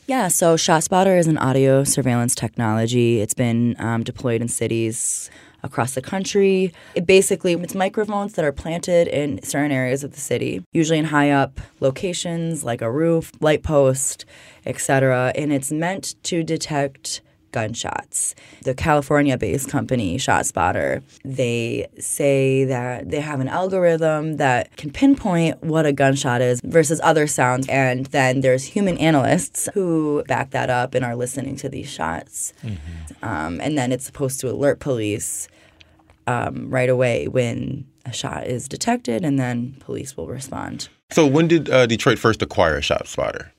Yeah, 0.07 0.27
so 0.27 0.55
ShotSpotter 0.55 1.17
is 1.17 1.27
an 1.27 1.37
audio 1.37 1.85
surveillance 1.85 2.35
technology. 2.35 3.21
It's 3.21 3.33
been 3.33 3.75
um, 3.79 4.03
deployed 4.03 4.41
in 4.41 4.49
cities 4.49 5.29
across 5.63 5.93
the 5.93 6.01
country. 6.01 6.73
It 6.95 7.05
basically 7.05 7.53
it's 7.53 7.75
microphones 7.75 8.33
that 8.33 8.43
are 8.43 8.51
planted 8.51 9.07
in 9.07 9.41
certain 9.41 9.71
areas 9.71 10.03
of 10.03 10.11
the 10.11 10.19
city, 10.19 10.63
usually 10.73 10.99
in 10.99 11.05
high 11.05 11.31
up 11.31 11.61
locations 11.79 12.63
like 12.63 12.81
a 12.81 12.91
roof, 12.91 13.31
light 13.39 13.63
post, 13.63 14.25
etc. 14.65 15.31
And 15.35 15.53
it's 15.53 15.71
meant 15.71 16.15
to 16.23 16.43
detect 16.43 17.21
gunshots. 17.51 18.35
The 18.63 18.73
California 18.73 19.37
based 19.37 19.69
company, 19.69 20.17
ShotSpotter, 20.17 21.03
they 21.23 21.87
say 21.99 22.65
that 22.65 23.09
they 23.09 23.21
have 23.21 23.39
an 23.39 23.47
algorithm 23.47 24.37
that 24.37 24.75
can 24.77 24.91
pinpoint 24.91 25.63
what 25.63 25.85
a 25.85 25.93
gunshot 25.93 26.41
is 26.41 26.61
versus 26.63 26.99
other 27.03 27.27
sounds. 27.27 27.67
And 27.67 28.05
then 28.07 28.41
there's 28.41 28.63
human 28.63 28.97
analysts 28.97 29.69
who 29.73 30.23
back 30.27 30.51
that 30.51 30.69
up 30.69 30.93
and 30.95 31.05
are 31.05 31.15
listening 31.15 31.55
to 31.57 31.69
these 31.69 31.89
shots. 31.89 32.53
Mm-hmm. 32.63 33.25
Um, 33.25 33.59
and 33.61 33.77
then 33.77 33.91
it's 33.91 34.05
supposed 34.05 34.39
to 34.41 34.49
alert 34.49 34.79
police 34.79 35.47
um, 36.27 36.69
right 36.69 36.89
away 36.89 37.27
when 37.27 37.85
a 38.05 38.13
shot 38.13 38.47
is 38.47 38.67
detected, 38.67 39.25
and 39.25 39.39
then 39.39 39.75
police 39.79 40.15
will 40.15 40.27
respond. 40.27 40.89
So, 41.11 41.25
when 41.25 41.47
did 41.47 41.69
uh, 41.69 41.85
Detroit 41.87 42.19
first 42.19 42.41
acquire 42.41 42.81
ShotSpotter? 42.81 43.49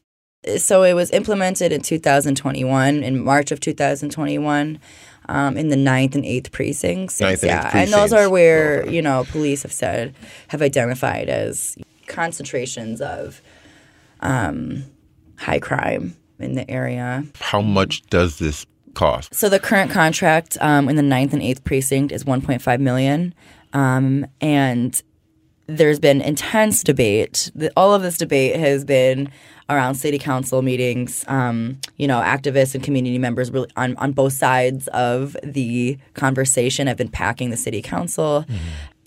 So 0.57 0.83
it 0.83 0.95
was 0.95 1.11
implemented 1.11 1.73
in 1.73 1.83
2021, 1.83 3.03
in 3.03 3.23
March 3.23 3.51
of 3.51 3.61
2021. 3.61 4.79
Um, 5.29 5.57
in 5.57 5.69
the 5.69 5.77
ninth 5.77 6.17
and 6.17 6.25
eighth 6.25 6.51
precincts. 6.51 7.21
Ninth 7.21 7.45
yeah, 7.45 7.51
and, 7.51 7.67
eighth 7.67 7.71
precincts. 7.71 7.93
and 7.93 8.03
those 8.03 8.13
are 8.13 8.29
where 8.29 8.89
you 8.89 9.01
know 9.01 9.25
police 9.31 9.63
have 9.63 9.73
said 9.73 10.13
have 10.49 10.61
identified 10.61 11.29
as 11.29 11.77
concentrations 12.09 13.01
of 13.01 13.41
um, 14.21 14.85
high 15.37 15.61
crime 15.61 16.17
in 16.41 16.55
the 16.55 16.69
area. 16.69 17.25
How 17.41 17.61
much 17.61 18.03
does 18.07 18.39
this 18.39 18.67
cost? 18.95 19.35
So 19.35 19.49
the 19.49 19.61
current 19.61 19.91
contract 19.91 20.59
um, 20.61 20.89
in 20.89 20.97
the 20.97 21.03
ninth 21.03 21.33
and 21.33 21.43
eighth 21.43 21.65
precinct 21.65 22.13
is 22.13 22.25
1.5 22.25 22.81
million, 22.81 23.35
um, 23.73 24.27
and 24.41 25.01
there's 25.77 26.01
been 26.01 26.21
intense 26.21 26.83
debate. 26.83 27.51
All 27.77 27.95
of 27.95 28.03
this 28.03 28.19
debate 28.19 28.57
has 28.57 28.85
been 28.85 29.31
around 29.69 29.95
city 29.95 30.19
council 30.19 30.63
meetings. 30.63 31.25
Um, 31.29 31.81
you 31.97 32.09
know, 32.09 32.21
activists 32.21 32.75
and 32.75 32.83
community 32.83 33.19
members 33.19 33.51
really 33.51 33.71
on, 33.77 33.97
on 33.97 34.13
both 34.13 34.33
sides 34.33 34.89
of 34.89 35.37
the 35.43 35.99
conversation 36.15 36.87
have 36.87 36.97
been 36.97 37.09
packing 37.09 37.51
the 37.51 37.57
city 37.57 37.81
council. 37.81 38.45
Mm-hmm. 38.49 38.57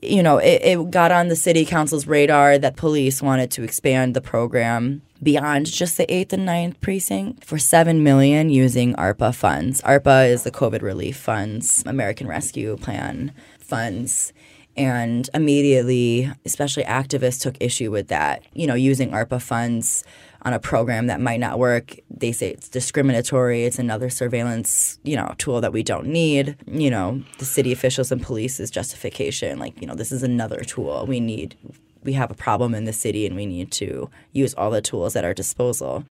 You 0.01 0.21
know, 0.21 0.37
it, 0.37 0.61
it 0.63 0.91
got 0.91 1.11
on 1.11 1.29
the 1.29 1.35
city 1.35 1.65
council's 1.65 2.07
radar 2.07 2.57
that 2.57 2.75
police 2.75 3.21
wanted 3.21 3.51
to 3.51 3.63
expand 3.63 4.15
the 4.15 4.21
program 4.21 5.01
beyond 5.21 5.65
just 5.65 5.95
the 5.95 6.11
eighth 6.13 6.33
and 6.33 6.45
ninth 6.45 6.79
precinct 6.81 7.45
for 7.45 7.57
seven 7.57 8.03
million 8.03 8.49
using 8.49 8.93
ARPA 8.95 9.33
funds. 9.33 9.81
ARPA 9.81 10.29
is 10.29 10.43
the 10.43 10.51
COVID 10.51 10.81
relief 10.81 11.15
funds, 11.15 11.83
American 11.85 12.27
Rescue 12.27 12.75
Plan 12.77 13.31
funds. 13.59 14.33
And 14.75 15.29
immediately, 15.33 16.31
especially 16.45 16.83
activists 16.83 17.41
took 17.41 17.55
issue 17.59 17.91
with 17.91 18.07
that, 18.07 18.43
you 18.53 18.65
know, 18.65 18.73
using 18.73 19.11
ARPA 19.11 19.41
funds 19.41 20.03
on 20.41 20.53
a 20.53 20.59
program 20.59 21.07
that 21.07 21.21
might 21.21 21.39
not 21.39 21.59
work. 21.59 21.95
They 22.09 22.31
say 22.31 22.49
it's 22.49 22.69
discriminatory. 22.69 23.65
It's 23.65 23.79
another 23.79 24.09
surveillance, 24.09 24.99
you 25.03 25.15
know, 25.15 25.35
tool 25.37 25.61
that 25.61 25.73
we 25.73 25.83
don't 25.83 26.07
need. 26.07 26.57
You 26.67 26.89
know, 26.89 27.23
the 27.37 27.45
city 27.45 27.71
officials 27.71 28.11
and 28.11 28.21
police's 28.21 28.71
justification, 28.71 29.59
like, 29.59 29.79
you 29.79 29.87
know, 29.87 29.95
this 29.95 30.11
is 30.11 30.23
another 30.23 30.61
tool 30.61 31.05
we 31.07 31.19
need. 31.19 31.55
We 32.03 32.13
have 32.13 32.31
a 32.31 32.35
problem 32.35 32.75
in 32.75 32.83
the 32.83 32.93
city, 32.93 33.25
and 33.25 33.35
we 33.35 33.45
need 33.45 33.71
to 33.73 34.09
use 34.33 34.53
all 34.55 34.71
the 34.71 34.81
tools 34.81 35.15
at 35.15 35.23
our 35.23 35.33
disposal. 35.33 36.03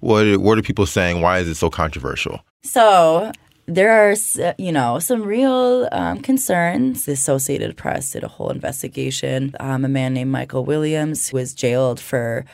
What 0.00 0.38
What 0.38 0.58
are 0.58 0.62
people 0.62 0.86
saying? 0.86 1.20
Why 1.20 1.38
is 1.38 1.48
it 1.48 1.54
so 1.54 1.70
controversial? 1.70 2.40
So 2.64 3.30
there 3.66 3.90
are, 3.90 4.14
you 4.58 4.70
know, 4.72 4.98
some 4.98 5.22
real 5.22 5.88
um, 5.92 6.20
concerns. 6.20 7.04
The 7.04 7.12
Associated 7.12 7.76
Press 7.76 8.12
did 8.12 8.22
a 8.22 8.28
whole 8.28 8.50
investigation. 8.50 9.54
Um, 9.58 9.84
a 9.84 9.88
man 9.88 10.14
named 10.14 10.30
Michael 10.30 10.64
Williams 10.64 11.32
was 11.32 11.52
jailed 11.52 11.98
for 11.98 12.44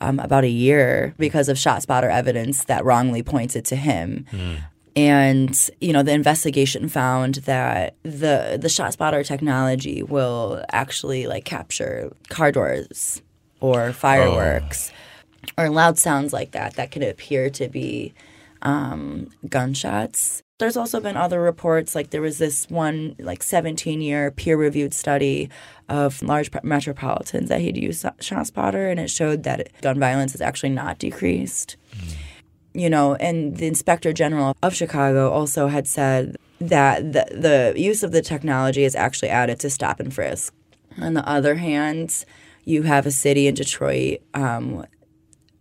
um, 0.00 0.18
about 0.18 0.44
a 0.44 0.48
year 0.48 1.14
because 1.18 1.48
of 1.48 1.56
ShotSpotter 1.56 2.10
evidence 2.10 2.64
that 2.64 2.84
wrongly 2.84 3.22
pointed 3.22 3.64
to 3.66 3.76
him. 3.76 4.26
Mm. 4.30 4.58
And 4.96 5.70
you 5.78 5.92
know 5.92 6.02
the 6.02 6.12
investigation 6.12 6.88
found 6.88 7.36
that 7.46 7.96
the 8.02 8.58
the 8.60 8.68
ShotSpotter 8.68 9.26
technology 9.26 10.02
will 10.02 10.64
actually 10.72 11.26
like 11.26 11.44
capture 11.44 12.10
car 12.30 12.50
doors 12.50 13.20
or 13.60 13.92
fireworks 13.92 14.90
oh. 15.58 15.64
or 15.64 15.68
loud 15.70 15.98
sounds 15.98 16.32
like 16.32 16.52
that 16.52 16.76
that 16.76 16.92
can 16.92 17.02
appear 17.02 17.50
to 17.50 17.68
be 17.68 18.14
um, 18.62 19.28
gunshots. 19.46 20.42
There's 20.58 20.76
also 20.76 21.00
been 21.00 21.18
other 21.18 21.42
reports, 21.42 21.94
like 21.94 22.10
there 22.10 22.22
was 22.22 22.38
this 22.38 22.66
one, 22.70 23.14
like 23.18 23.42
17 23.42 24.00
year 24.00 24.30
peer 24.30 24.56
reviewed 24.56 24.94
study 24.94 25.50
of 25.88 26.22
large 26.22 26.50
metropolitans 26.62 27.50
that 27.50 27.60
he'd 27.60 27.76
used 27.76 28.04
ShotSpotter, 28.04 28.90
and 28.90 28.98
it 28.98 29.10
showed 29.10 29.42
that 29.42 29.68
gun 29.82 30.00
violence 30.00 30.32
has 30.32 30.40
actually 30.40 30.70
not 30.70 30.98
decreased. 30.98 31.76
Mm. 31.94 32.14
You 32.72 32.90
know, 32.90 33.14
and 33.16 33.56
the 33.58 33.66
inspector 33.66 34.14
general 34.14 34.56
of 34.62 34.74
Chicago 34.74 35.30
also 35.30 35.68
had 35.68 35.86
said 35.86 36.36
that 36.60 37.12
the, 37.12 37.26
the 37.74 37.80
use 37.80 38.02
of 38.02 38.12
the 38.12 38.22
technology 38.22 38.84
is 38.84 38.94
actually 38.94 39.28
added 39.28 39.60
to 39.60 39.70
stop 39.70 40.00
and 40.00 40.12
frisk. 40.12 40.54
On 40.98 41.12
the 41.12 41.28
other 41.28 41.56
hand, 41.56 42.24
you 42.64 42.82
have 42.82 43.04
a 43.04 43.10
city 43.10 43.46
in 43.46 43.54
Detroit 43.54 44.20
um, 44.32 44.86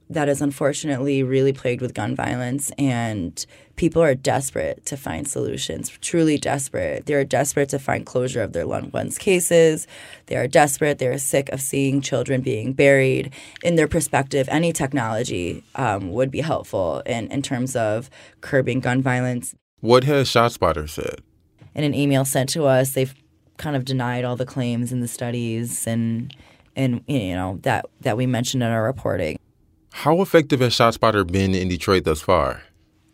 that 0.09 0.29
is 0.29 0.41
unfortunately 0.41 1.23
really 1.23 1.53
plagued 1.53 1.81
with 1.81 1.93
gun 1.93 2.15
violence 2.15 2.71
and 2.77 3.45
people 3.75 4.01
are 4.01 4.15
desperate 4.15 4.85
to 4.85 4.95
find 4.95 5.27
solutions 5.27 5.89
truly 6.01 6.37
desperate. 6.37 7.05
They're 7.05 7.25
desperate 7.25 7.69
to 7.69 7.79
find 7.79 8.05
closure 8.05 8.41
of 8.41 8.53
their 8.53 8.65
loved 8.65 8.93
ones 8.93 9.17
cases. 9.17 9.87
They 10.27 10.35
are 10.35 10.47
desperate. 10.47 10.99
They're 10.99 11.17
sick 11.17 11.49
of 11.49 11.59
seeing 11.59 12.01
children 12.01 12.41
being 12.41 12.73
buried. 12.73 13.33
In 13.63 13.75
their 13.75 13.87
perspective 13.87 14.47
any 14.51 14.71
technology 14.71 15.63
um, 15.75 16.11
would 16.11 16.29
be 16.29 16.41
helpful 16.41 17.01
in, 17.05 17.27
in 17.31 17.41
terms 17.41 17.75
of 17.75 18.09
curbing 18.41 18.81
gun 18.81 19.01
violence. 19.01 19.55
What 19.81 20.03
has 20.03 20.29
shotspotter 20.29 20.87
said? 20.87 21.21
In 21.73 21.83
an 21.83 21.95
email 21.95 22.25
sent 22.25 22.49
to 22.49 22.65
us 22.65 22.93
they've 22.93 23.13
kind 23.57 23.75
of 23.75 23.85
denied 23.85 24.23
all 24.23 24.35
the 24.35 24.45
claims 24.45 24.91
in 24.91 24.99
the 24.99 25.07
studies 25.07 25.87
and 25.87 26.35
and 26.75 27.01
you 27.07 27.33
know 27.33 27.57
that 27.63 27.85
that 28.01 28.17
we 28.17 28.25
mentioned 28.25 28.61
in 28.61 28.69
our 28.69 28.83
reporting 28.83 29.37
how 29.99 30.21
effective 30.21 30.59
has 30.59 30.73
ShotSpotter 30.73 31.25
been 31.25 31.55
in 31.55 31.69
Detroit 31.69 32.03
thus 32.03 32.19
far? 32.19 32.63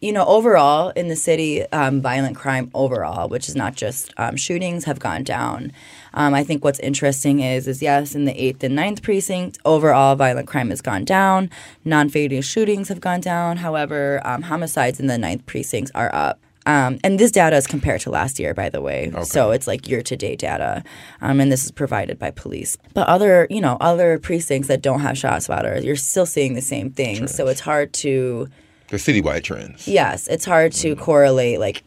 You 0.01 0.11
know, 0.11 0.25
overall 0.25 0.89
in 0.89 1.09
the 1.09 1.15
city, 1.15 1.61
um, 1.67 2.01
violent 2.01 2.35
crime 2.35 2.71
overall, 2.73 3.29
which 3.29 3.47
is 3.47 3.55
not 3.55 3.75
just 3.75 4.11
um, 4.17 4.35
shootings, 4.35 4.85
have 4.85 4.97
gone 4.97 5.23
down. 5.23 5.71
Um, 6.15 6.33
I 6.33 6.43
think 6.43 6.63
what's 6.63 6.79
interesting 6.79 7.39
is, 7.39 7.67
is 7.67 7.83
yes, 7.83 8.15
in 8.15 8.25
the 8.25 8.33
eighth 8.33 8.63
and 8.63 8.75
ninth 8.75 9.03
precinct, 9.03 9.59
overall 9.63 10.15
violent 10.15 10.47
crime 10.47 10.71
has 10.71 10.81
gone 10.81 11.05
down. 11.05 11.51
Non-fatal 11.85 12.41
shootings 12.41 12.89
have 12.89 13.00
gone 13.00 13.21
down. 13.21 13.57
However, 13.57 14.19
um, 14.25 14.41
homicides 14.41 15.00
in 15.00 15.05
the 15.05 15.19
ninth 15.19 15.45
precincts 15.45 15.91
are 15.93 16.09
up. 16.15 16.39
Um, 16.65 16.99
and 17.03 17.19
this 17.19 17.31
data 17.31 17.55
is 17.55 17.65
compared 17.67 18.01
to 18.01 18.09
last 18.09 18.39
year, 18.39 18.53
by 18.53 18.69
the 18.69 18.81
way. 18.81 19.11
Okay. 19.13 19.23
So 19.23 19.51
it's 19.51 19.67
like 19.67 19.87
year 19.87 20.01
to 20.03 20.15
date 20.15 20.39
data, 20.39 20.83
um, 21.21 21.39
and 21.39 21.51
this 21.51 21.65
is 21.65 21.71
provided 21.71 22.19
by 22.19 22.31
police. 22.31 22.77
But 22.93 23.07
other, 23.07 23.47
you 23.49 23.61
know, 23.61 23.77
other 23.81 24.19
precincts 24.19 24.67
that 24.67 24.81
don't 24.81 24.99
have 24.99 25.15
ShotSpotter, 25.15 25.83
you're 25.83 25.95
still 25.95 26.25
seeing 26.25 26.53
the 26.53 26.61
same 26.61 26.91
thing. 26.91 27.17
Trends. 27.17 27.35
So 27.35 27.47
it's 27.47 27.61
hard 27.61 27.93
to. 27.93 28.47
The 28.89 28.97
citywide 28.97 29.43
trends. 29.43 29.87
Yes, 29.87 30.27
it's 30.27 30.45
hard 30.45 30.73
to 30.73 30.95
mm 30.95 30.99
correlate. 30.99 31.59
Like, 31.59 31.83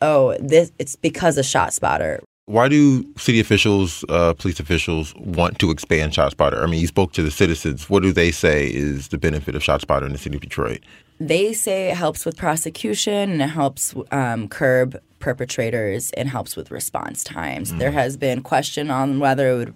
oh, 0.00 0.36
this 0.40 0.72
it's 0.78 0.96
because 0.96 1.38
of 1.38 1.44
shot 1.44 1.72
spotter. 1.72 2.20
Why 2.46 2.68
do 2.68 3.04
city 3.16 3.38
officials, 3.38 4.04
uh, 4.08 4.34
police 4.34 4.58
officials 4.58 5.14
want 5.14 5.60
to 5.60 5.70
expand 5.70 6.12
ShotSpotter? 6.12 6.60
I 6.60 6.66
mean, 6.66 6.80
you 6.80 6.88
spoke 6.88 7.12
to 7.12 7.22
the 7.22 7.30
citizens. 7.30 7.88
What 7.88 8.02
do 8.02 8.12
they 8.12 8.32
say 8.32 8.66
is 8.66 9.08
the 9.08 9.18
benefit 9.18 9.54
of 9.54 9.62
ShotSpotter 9.62 10.06
in 10.06 10.12
the 10.12 10.18
city 10.18 10.36
of 10.36 10.42
Detroit? 10.42 10.80
They 11.26 11.52
say 11.52 11.90
it 11.90 11.96
helps 11.96 12.24
with 12.24 12.36
prosecution 12.36 13.30
and 13.30 13.42
it 13.42 13.48
helps 13.48 13.94
um, 14.10 14.48
curb 14.48 15.00
perpetrators 15.20 16.10
and 16.12 16.28
helps 16.28 16.56
with 16.56 16.72
response 16.72 17.22
times. 17.22 17.72
Mm. 17.72 17.78
There 17.78 17.92
has 17.92 18.16
been 18.16 18.42
question 18.42 18.90
on 18.90 19.20
whether 19.20 19.48
it 19.50 19.56
would 19.56 19.74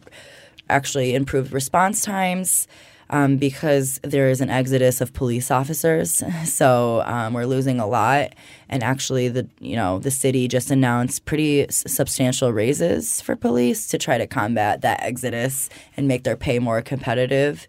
actually 0.68 1.14
improve 1.14 1.52
response 1.52 2.02
times. 2.02 2.66
Um, 3.08 3.36
because 3.36 4.00
there 4.02 4.28
is 4.30 4.40
an 4.40 4.50
exodus 4.50 5.00
of 5.00 5.12
police 5.12 5.48
officers, 5.52 6.24
so 6.44 7.04
um, 7.06 7.34
we're 7.34 7.46
losing 7.46 7.78
a 7.78 7.86
lot. 7.86 8.34
And 8.68 8.82
actually, 8.82 9.28
the 9.28 9.46
you 9.60 9.76
know 9.76 10.00
the 10.00 10.10
city 10.10 10.48
just 10.48 10.72
announced 10.72 11.24
pretty 11.24 11.68
s- 11.68 11.84
substantial 11.86 12.52
raises 12.52 13.20
for 13.20 13.36
police 13.36 13.86
to 13.86 13.98
try 13.98 14.18
to 14.18 14.26
combat 14.26 14.80
that 14.80 15.04
exodus 15.04 15.70
and 15.96 16.08
make 16.08 16.24
their 16.24 16.36
pay 16.36 16.58
more 16.58 16.82
competitive. 16.82 17.68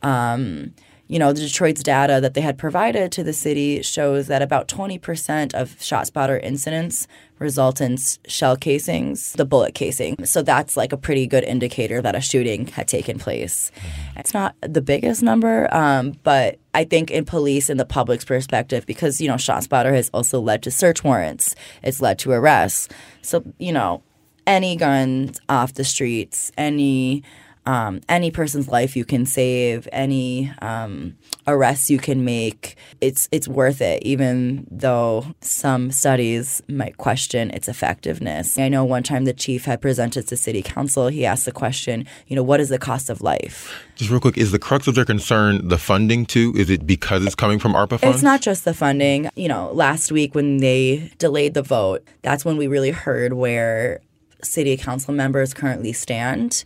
Um, 0.00 0.72
you 1.08 1.18
know, 1.18 1.32
the 1.32 1.40
Detroit's 1.40 1.82
data 1.82 2.20
that 2.20 2.34
they 2.34 2.42
had 2.42 2.58
provided 2.58 3.10
to 3.12 3.24
the 3.24 3.32
city 3.32 3.82
shows 3.82 4.26
that 4.26 4.42
about 4.42 4.68
20% 4.68 5.54
of 5.54 5.70
ShotSpotter 5.78 6.42
incidents 6.42 7.08
result 7.38 7.80
in 7.80 7.96
shell 8.26 8.56
casings, 8.56 9.32
the 9.32 9.46
bullet 9.46 9.74
casing. 9.74 10.22
So 10.26 10.42
that's 10.42 10.76
like 10.76 10.92
a 10.92 10.98
pretty 10.98 11.26
good 11.26 11.44
indicator 11.44 12.02
that 12.02 12.14
a 12.14 12.20
shooting 12.20 12.66
had 12.66 12.88
taken 12.88 13.18
place. 13.18 13.70
It's 14.16 14.34
not 14.34 14.54
the 14.60 14.82
biggest 14.82 15.22
number, 15.22 15.72
um, 15.74 16.12
but 16.24 16.58
I 16.74 16.84
think 16.84 17.10
in 17.10 17.24
police 17.24 17.70
and 17.70 17.80
the 17.80 17.86
public's 17.86 18.26
perspective, 18.26 18.84
because, 18.84 19.18
you 19.18 19.28
know, 19.28 19.36
ShotSpotter 19.36 19.94
has 19.94 20.10
also 20.12 20.40
led 20.40 20.62
to 20.64 20.70
search 20.70 21.02
warrants, 21.02 21.54
it's 21.82 22.02
led 22.02 22.18
to 22.20 22.32
arrests. 22.32 22.88
So, 23.22 23.42
you 23.58 23.72
know, 23.72 24.02
any 24.46 24.76
guns 24.76 25.40
off 25.48 25.74
the 25.74 25.84
streets, 25.84 26.52
any 26.58 27.22
um, 27.68 28.00
any 28.08 28.30
person's 28.30 28.66
life 28.66 28.96
you 28.96 29.04
can 29.04 29.26
save, 29.26 29.86
any 29.92 30.50
um, 30.62 31.18
arrests 31.46 31.90
you 31.90 31.98
can 31.98 32.24
make, 32.24 32.76
it's 33.02 33.28
it's 33.30 33.46
worth 33.46 33.82
it, 33.82 34.02
even 34.02 34.66
though 34.70 35.26
some 35.42 35.90
studies 35.90 36.62
might 36.66 36.96
question 36.96 37.50
its 37.50 37.68
effectiveness. 37.68 38.58
I 38.58 38.70
know 38.70 38.86
one 38.86 39.02
time 39.02 39.26
the 39.26 39.34
chief 39.34 39.66
had 39.66 39.82
presented 39.82 40.26
to 40.28 40.36
city 40.36 40.62
council. 40.62 41.08
He 41.08 41.26
asked 41.26 41.44
the 41.44 41.52
question, 41.52 42.06
you 42.26 42.36
know, 42.36 42.42
what 42.42 42.58
is 42.58 42.70
the 42.70 42.78
cost 42.78 43.10
of 43.10 43.20
life? 43.20 43.70
Just 43.96 44.10
real 44.10 44.20
quick, 44.20 44.38
is 44.38 44.50
the 44.50 44.58
crux 44.58 44.86
of 44.86 44.94
their 44.94 45.04
concern 45.04 45.68
the 45.68 45.76
funding 45.76 46.24
too? 46.24 46.54
Is 46.56 46.70
it 46.70 46.86
because 46.86 47.22
it's 47.26 47.34
coming 47.34 47.58
from 47.58 47.74
ARPA 47.74 48.00
funds? 48.00 48.16
It's 48.16 48.22
not 48.22 48.40
just 48.40 48.64
the 48.64 48.72
funding. 48.72 49.28
You 49.36 49.48
know, 49.48 49.72
last 49.72 50.10
week 50.10 50.34
when 50.34 50.56
they 50.56 51.12
delayed 51.18 51.52
the 51.52 51.62
vote, 51.62 52.02
that's 52.22 52.46
when 52.46 52.56
we 52.56 52.66
really 52.66 52.92
heard 52.92 53.34
where 53.34 54.00
city 54.42 54.76
council 54.76 55.12
members 55.14 55.54
currently 55.54 55.92
stand. 55.92 56.64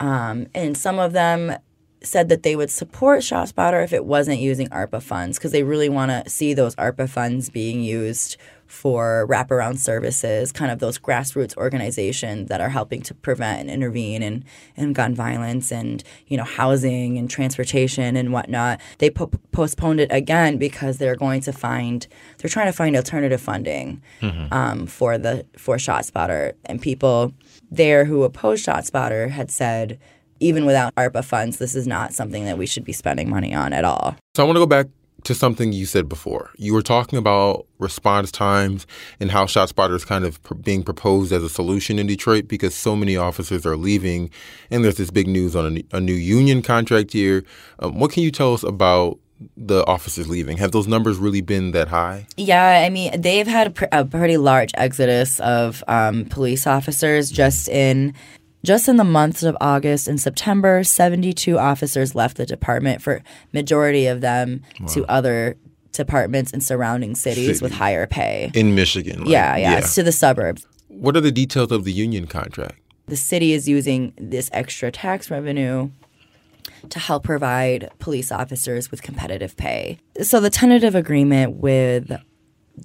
Um, 0.00 0.46
and 0.54 0.76
some 0.76 0.98
of 0.98 1.12
them 1.12 1.54
said 2.02 2.28
that 2.30 2.42
they 2.42 2.56
would 2.56 2.70
support 2.70 3.20
ShotSpotter 3.20 3.84
if 3.84 3.92
it 3.92 4.04
wasn't 4.04 4.40
using 4.40 4.68
ARPA 4.68 5.02
funds 5.02 5.38
because 5.38 5.52
they 5.52 5.62
really 5.62 5.88
want 5.88 6.10
to 6.10 6.30
see 6.30 6.54
those 6.54 6.74
ARPA 6.76 7.08
funds 7.08 7.50
being 7.50 7.82
used 7.82 8.36
for 8.70 9.26
wraparound 9.28 9.78
services, 9.78 10.52
kind 10.52 10.70
of 10.70 10.78
those 10.78 10.96
grassroots 10.96 11.56
organizations 11.56 12.48
that 12.48 12.60
are 12.60 12.68
helping 12.68 13.02
to 13.02 13.12
prevent 13.14 13.60
and 13.62 13.68
intervene 13.70 14.22
in, 14.22 14.44
in 14.76 14.92
gun 14.92 15.12
violence 15.14 15.72
and 15.72 16.04
you 16.28 16.36
know 16.36 16.44
housing 16.44 17.18
and 17.18 17.28
transportation 17.28 18.16
and 18.16 18.32
whatnot. 18.32 18.80
They 18.98 19.10
po- 19.10 19.30
postponed 19.50 19.98
it 20.00 20.10
again 20.12 20.56
because 20.56 20.98
they're 20.98 21.16
going 21.16 21.40
to 21.42 21.52
find 21.52 22.06
they're 22.38 22.48
trying 22.48 22.66
to 22.66 22.72
find 22.72 22.94
alternative 22.96 23.40
funding 23.40 24.00
Mhm. 24.22 24.52
um, 24.52 24.86
for 24.86 25.18
the 25.18 25.44
for 25.56 25.76
ShotSpotter 25.76 26.52
and 26.66 26.80
people 26.80 27.32
there 27.70 28.04
who 28.04 28.22
oppose 28.22 28.64
ShotSpotter 28.64 29.30
had 29.30 29.50
said 29.50 29.98
even 30.42 30.64
without 30.64 30.94
ARPA 30.94 31.22
funds, 31.22 31.58
this 31.58 31.74
is 31.74 31.86
not 31.86 32.14
something 32.14 32.46
that 32.46 32.56
we 32.56 32.64
should 32.66 32.84
be 32.84 32.92
spending 32.94 33.28
money 33.28 33.52
on 33.54 33.72
at 33.74 33.84
all. 33.84 34.16
So 34.36 34.42
I 34.42 34.46
want 34.46 34.56
to 34.56 34.60
go 34.60 34.66
back 34.66 34.86
to 35.24 35.34
something 35.34 35.72
you 35.72 35.86
said 35.86 36.08
before. 36.08 36.50
You 36.56 36.74
were 36.74 36.82
talking 36.82 37.18
about 37.18 37.66
response 37.78 38.30
times 38.30 38.86
and 39.18 39.30
how 39.30 39.46
ShotSpotter 39.46 39.94
is 39.94 40.04
kind 40.04 40.24
of 40.24 40.42
pr- 40.42 40.54
being 40.54 40.82
proposed 40.82 41.32
as 41.32 41.42
a 41.42 41.48
solution 41.48 41.98
in 41.98 42.06
Detroit 42.06 42.48
because 42.48 42.74
so 42.74 42.96
many 42.96 43.16
officers 43.16 43.66
are 43.66 43.76
leaving, 43.76 44.30
and 44.70 44.84
there's 44.84 44.96
this 44.96 45.10
big 45.10 45.26
news 45.26 45.56
on 45.56 45.82
a, 45.92 46.00
new 46.00 46.14
union 46.14 46.62
contract 46.62 47.12
here. 47.12 47.44
Um, 47.78 47.98
what 47.98 48.10
can 48.10 48.22
you 48.22 48.30
tell 48.30 48.54
us 48.54 48.62
about 48.62 49.18
the 49.56 49.86
officers 49.86 50.28
leaving? 50.28 50.58
Have 50.58 50.72
those 50.72 50.86
numbers 50.86 51.16
really 51.16 51.40
been 51.40 51.72
that 51.72 51.88
high? 51.88 52.26
Yeah, 52.36 52.82
I 52.84 52.90
mean, 52.90 53.20
they've 53.20 53.46
had 53.46 53.68
a, 53.68 53.70
pr- 53.70 53.84
a 53.92 54.04
pretty 54.04 54.36
large 54.36 54.72
exodus 54.74 55.40
of 55.40 55.82
um, 55.88 56.26
police 56.26 56.66
officers 56.66 57.30
just 57.30 57.68
in 57.68 58.14
just 58.64 58.88
in 58.88 58.96
the 58.96 59.04
months 59.04 59.42
of 59.42 59.56
August 59.60 60.08
and 60.08 60.20
September. 60.20 60.84
Seventy-two 60.84 61.58
officers 61.58 62.14
left 62.14 62.36
the 62.36 62.46
department. 62.46 63.02
For 63.02 63.22
majority 63.52 64.06
of 64.06 64.20
them 64.20 64.62
to 64.88 65.04
other 65.06 65.56
departments 65.92 66.52
in 66.52 66.60
surrounding 66.60 67.14
cities 67.14 67.60
with 67.60 67.72
higher 67.72 68.06
pay. 68.06 68.50
In 68.54 68.74
Michigan. 68.74 69.20
like- 69.20 69.28
yeah, 69.28 69.56
yeah, 69.56 69.78
it's 69.78 69.94
to 69.96 70.02
the 70.02 70.12
suburbs. 70.12 70.66
What 70.88 71.16
are 71.16 71.20
the 71.20 71.32
details 71.32 71.72
of 71.72 71.84
the 71.84 71.92
union 71.92 72.26
contract? 72.26 72.76
the 73.06 73.16
city 73.16 73.52
is 73.52 73.68
using 73.68 74.12
this 74.18 74.48
extra 74.52 74.92
tax 74.92 75.32
revenue 75.32 75.90
to 76.90 76.98
help 77.00 77.24
provide 77.24 77.90
police 77.98 78.30
officers 78.30 78.88
with 78.92 79.02
competitive 79.02 79.56
pay. 79.56 79.98
So 80.22 80.38
the 80.38 80.48
tentative 80.48 80.94
agreement 80.94 81.56
with 81.56 82.12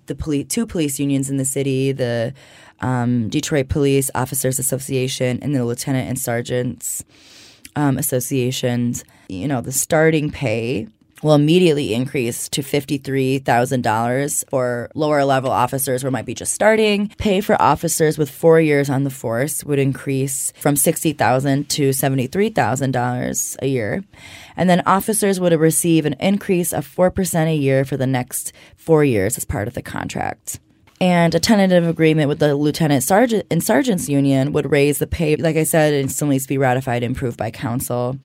the 0.08 0.16
police, 0.16 0.48
two 0.50 0.66
police 0.66 1.00
unions 1.00 1.30
in 1.30 1.38
the 1.38 1.46
city, 1.46 1.92
the 1.92 2.34
um, 2.82 3.30
Detroit 3.30 3.70
Police 3.70 4.12
Officers 4.16 4.60
Association 4.60 5.40
and 5.42 5.56
the 5.56 5.66
Lieutenant 5.66 6.10
and 6.10 6.20
Sergeants 6.20 7.04
um, 7.76 7.98
Associations, 7.98 9.04
you 9.28 9.48
know, 9.48 9.62
the 9.62 9.72
starting 9.72 10.32
pay 10.32 10.88
will 11.24 11.34
immediately 11.34 11.94
increase 11.94 12.50
to 12.50 12.62
$53,000 12.62 14.50
for 14.50 14.90
lower 14.94 15.24
level 15.26 15.50
officers 15.50 16.02
who 16.02 16.12
might 16.12 16.26
be 16.26 16.34
just 16.34 16.54
starting. 16.54 17.08
Pay 17.18 17.42
for 17.42 17.60
officers 17.62 18.18
with 18.18 18.30
four 18.30 18.60
years 18.60 18.90
on 18.90 19.04
the 19.04 19.10
force 19.10 19.64
would 19.64 19.80
increase 19.80 20.54
from 20.60 20.76
60,000 20.76 21.70
to 21.70 21.90
$73,000 21.90 23.56
a 23.62 23.68
year. 23.68 24.04
And 24.56 24.70
then 24.70 24.84
officers 24.86 25.40
would 25.40 25.54
receive 25.54 26.06
an 26.06 26.16
increase 26.20 26.74
of 26.74 26.88
4% 26.88 27.48
a 27.48 27.56
year 27.56 27.86
for 27.86 27.98
the 27.98 28.08
next 28.08 28.54
four 28.76 29.04
years 29.04 29.38
as 29.38 29.46
part 29.46 29.68
of 29.68 29.74
the 29.74 29.82
contract. 29.82 30.60
And 31.02 31.36
a 31.36 31.40
tentative 31.40 31.86
agreement 31.88 32.30
with 32.30 32.40
the 32.40 32.56
lieutenant 32.56 33.04
sergeant 33.04 33.46
and 33.52 33.64
sergeants 33.64 34.08
union 34.08 34.54
would 34.54 34.72
raise 34.72 35.00
the 35.00 35.08
pay. 35.08 35.36
Like 35.36 35.58
I 35.58 35.64
said, 35.64 35.94
it 35.94 36.10
still 36.10 36.28
needs 36.28 36.46
to 36.46 36.50
be 36.50 36.58
ratified 36.58 37.04
and 37.04 37.16
approved 37.16 37.38
by 37.38 37.52
council. 37.52 38.18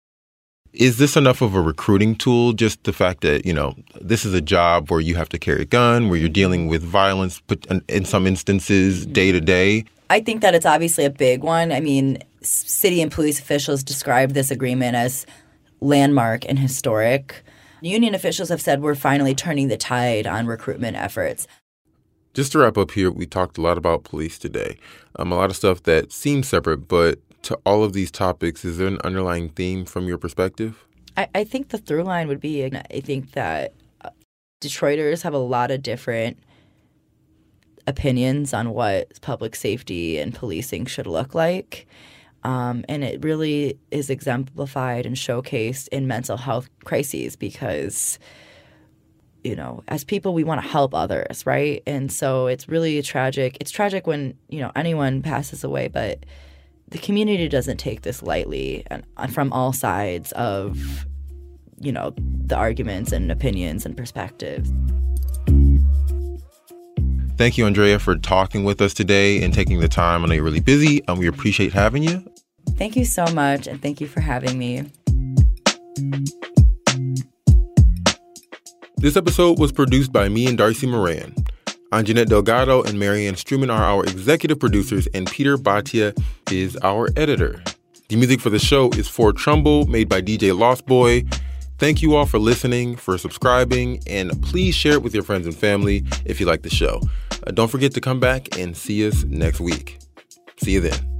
Is 0.73 0.99
this 0.99 1.17
enough 1.17 1.43
of 1.43 1.57
a 1.57 1.61
recruiting 1.61 2.15
tool? 2.15 2.53
Just 2.53 2.85
the 2.85 2.93
fact 2.93 3.23
that, 3.23 3.45
you 3.45 3.53
know, 3.53 3.75
this 4.01 4.25
is 4.25 4.35
a 4.35 4.41
job 4.41 4.89
where 4.89 5.01
you 5.01 5.17
have 5.17 5.29
to 5.31 5.39
carry 5.39 5.63
a 5.63 5.65
gun, 5.65 6.09
where 6.09 6.17
you're 6.17 6.29
dealing 6.29 6.69
with 6.69 6.83
violence 6.83 7.43
in 7.89 8.05
some 8.05 8.25
instances 8.25 9.05
day 9.05 9.33
to 9.33 9.41
day. 9.41 9.85
I 10.09 10.21
think 10.21 10.41
that 10.43 10.55
it's 10.55 10.67
obviously 10.67 11.05
a 11.05 11.11
big 11.11 11.43
one. 11.43 11.73
I 11.73 11.81
mean, 11.81 12.19
city 12.43 13.03
and 13.03 13.11
police 13.11 13.41
officials 13.41 13.83
describe 13.83 14.33
this 14.33 14.53
agreement 14.53 14.95
as 14.95 15.27
landmark 15.81 16.45
and 16.49 16.57
historic. 16.59 17.43
Union 17.81 18.15
officials 18.15 18.49
have 18.49 18.61
said 18.61 18.81
we're 18.81 18.95
finally 18.95 19.35
turning 19.35 19.69
the 19.69 19.77
tide 19.77 20.27
on 20.27 20.47
recruitment 20.47 20.97
efforts. 20.97 21.49
Just 22.33 22.53
to 22.53 22.59
wrap 22.59 22.79
up 22.79 22.93
here, 22.93 23.11
we 23.11 23.27
talked 23.27 23.59
a 23.59 23.61
lot 23.61 23.77
about 23.77 24.05
police 24.05 24.39
today. 24.39 24.77
Um, 25.17 25.33
a 25.33 25.37
lot 25.37 25.51
of 25.51 25.57
stuff 25.57 25.83
that 25.85 26.13
seems 26.13 26.49
separate, 26.49 26.87
but 26.87 27.19
to 27.43 27.59
all 27.67 27.83
of 27.83 27.93
these 27.93 28.11
topics, 28.11 28.65
is 28.65 28.79
there 28.79 28.87
an 28.87 28.99
underlying 29.03 29.49
theme 29.49 29.85
from 29.85 30.07
your 30.07 30.19
perspective? 30.19 30.87
I, 31.17 31.29
I 31.35 31.45
think 31.45 31.71
the 31.71 31.79
through 31.79 32.05
line 32.05 32.29
would 32.29 32.41
be 32.41 32.65
I 32.65 33.01
think 33.01 33.33
that 33.33 33.75
uh, 34.03 34.11
Detroiters 34.61 35.23
have 35.23 35.35
a 35.35 35.39
lot 35.39 35.71
of 35.71 35.83
different 35.83 36.39
opinions 37.87 38.55
on 38.55 38.71
what 38.71 39.21
public 39.21 39.57
safety 39.57 40.19
and 40.19 40.35
policing 40.35 40.87
should 40.87 41.07
look 41.07 41.35
like. 41.35 41.87
Um, 42.43 42.85
and 42.89 43.05
it 43.05 43.23
really 43.23 43.79
is 43.91 44.09
exemplified 44.09 45.05
and 45.05 45.17
showcased 45.17 45.89
in 45.89 46.07
mental 46.07 46.37
health 46.37 46.71
crises 46.85 47.37
because, 47.37 48.19
you 49.45 49.57
know, 49.57 49.83
as 49.89 50.05
people, 50.05 50.35
we 50.35 50.45
want 50.45 50.63
to 50.63 50.69
help 50.69 50.95
others, 50.95 51.47
right? 51.47 51.83
And 51.87 52.13
so 52.13 52.47
it's 52.47 52.69
really 52.69 53.01
tragic. 53.03 53.57
It's 53.61 53.71
tragic 53.71 54.07
when, 54.07 54.35
you 54.49 54.61
know, 54.61 54.71
anyone 54.77 55.23
passes 55.23 55.65
away, 55.65 55.89
but 55.89 56.25
the 56.91 56.99
community 56.99 57.49
doesn't 57.49 57.79
take 57.79 58.03
this 58.03 58.23
lightly 58.23 58.85
and 58.89 59.05
and 59.17 59.33
from 59.33 59.53
all 59.53 59.73
sides 59.73 60.33
of 60.33 61.07
you 61.79 61.93
know 61.93 62.13
the 62.17 62.57
arguments 62.57 63.13
and 63.13 63.31
opinions 63.33 63.87
and 63.87 63.97
perspectives 63.97 64.71
Thank 67.37 67.57
you, 67.57 67.65
Andrea, 67.65 67.99
for 67.99 68.17
talking 68.17 68.65
with 68.65 68.83
us 68.83 68.93
today 68.93 69.43
and 69.43 69.55
taking 69.55 69.81
the 69.81 69.89
time. 69.89 70.23
I 70.23 70.29
know 70.29 70.35
you're 70.35 70.45
really 70.45 70.61
busy, 70.61 71.03
and 71.09 71.19
we 71.19 71.27
appreciate 71.27 71.73
having 71.73 72.03
you. 72.03 72.23
thank 72.77 72.97
you 72.97 73.07
so 73.07 73.25
much 73.29 73.67
and 73.67 73.81
thank 73.81 73.99
you 73.99 74.07
for 74.07 74.21
having 74.21 74.59
me 74.59 74.85
This 79.01 79.17
episode 79.17 79.59
was 79.59 79.73
produced 79.73 80.13
by 80.13 80.29
me 80.29 80.47
and 80.47 80.59
Darcy 80.59 80.87
Moran. 80.87 81.35
Anjanette 81.91 82.27
Delgado 82.27 82.83
and 82.83 82.99
Marianne 82.99 83.35
Struman 83.35 83.73
are 83.73 83.83
our 83.83 84.05
executive 84.05 84.61
producers, 84.61 85.09
and 85.15 85.27
Peter 85.27 85.57
Bhatia 85.57 86.13
is 86.53 86.77
our 86.83 87.09
editor. 87.17 87.63
The 88.09 88.17
music 88.17 88.43
for 88.43 88.51
the 88.51 88.59
show 88.59 88.91
is 88.91 89.09
For 89.09 89.33
Trumbull, 89.33 89.87
made 89.87 90.11
by 90.11 90.21
DJ 90.21 90.55
Lost 90.57 90.85
Boy. 90.85 91.25
Thank 91.79 92.03
you 92.03 92.15
all 92.15 92.27
for 92.27 92.39
listening, 92.39 92.95
for 92.95 93.17
subscribing, 93.17 94.03
and 94.07 94.39
please 94.43 94.75
share 94.75 94.93
it 94.93 95.03
with 95.03 95.15
your 95.15 95.23
friends 95.23 95.47
and 95.47 95.57
family 95.57 96.05
if 96.27 96.39
you 96.39 96.45
like 96.45 96.61
the 96.61 96.69
show. 96.69 97.01
Uh, 97.47 97.53
don't 97.53 97.69
forget 97.69 97.95
to 97.95 98.03
come 98.03 98.21
back 98.21 98.59
and 98.59 98.77
see 98.77 99.09
us 99.09 99.25
next 99.25 99.61
week. 99.61 99.99
See 100.59 100.73
you 100.73 100.81
then. 100.81 101.20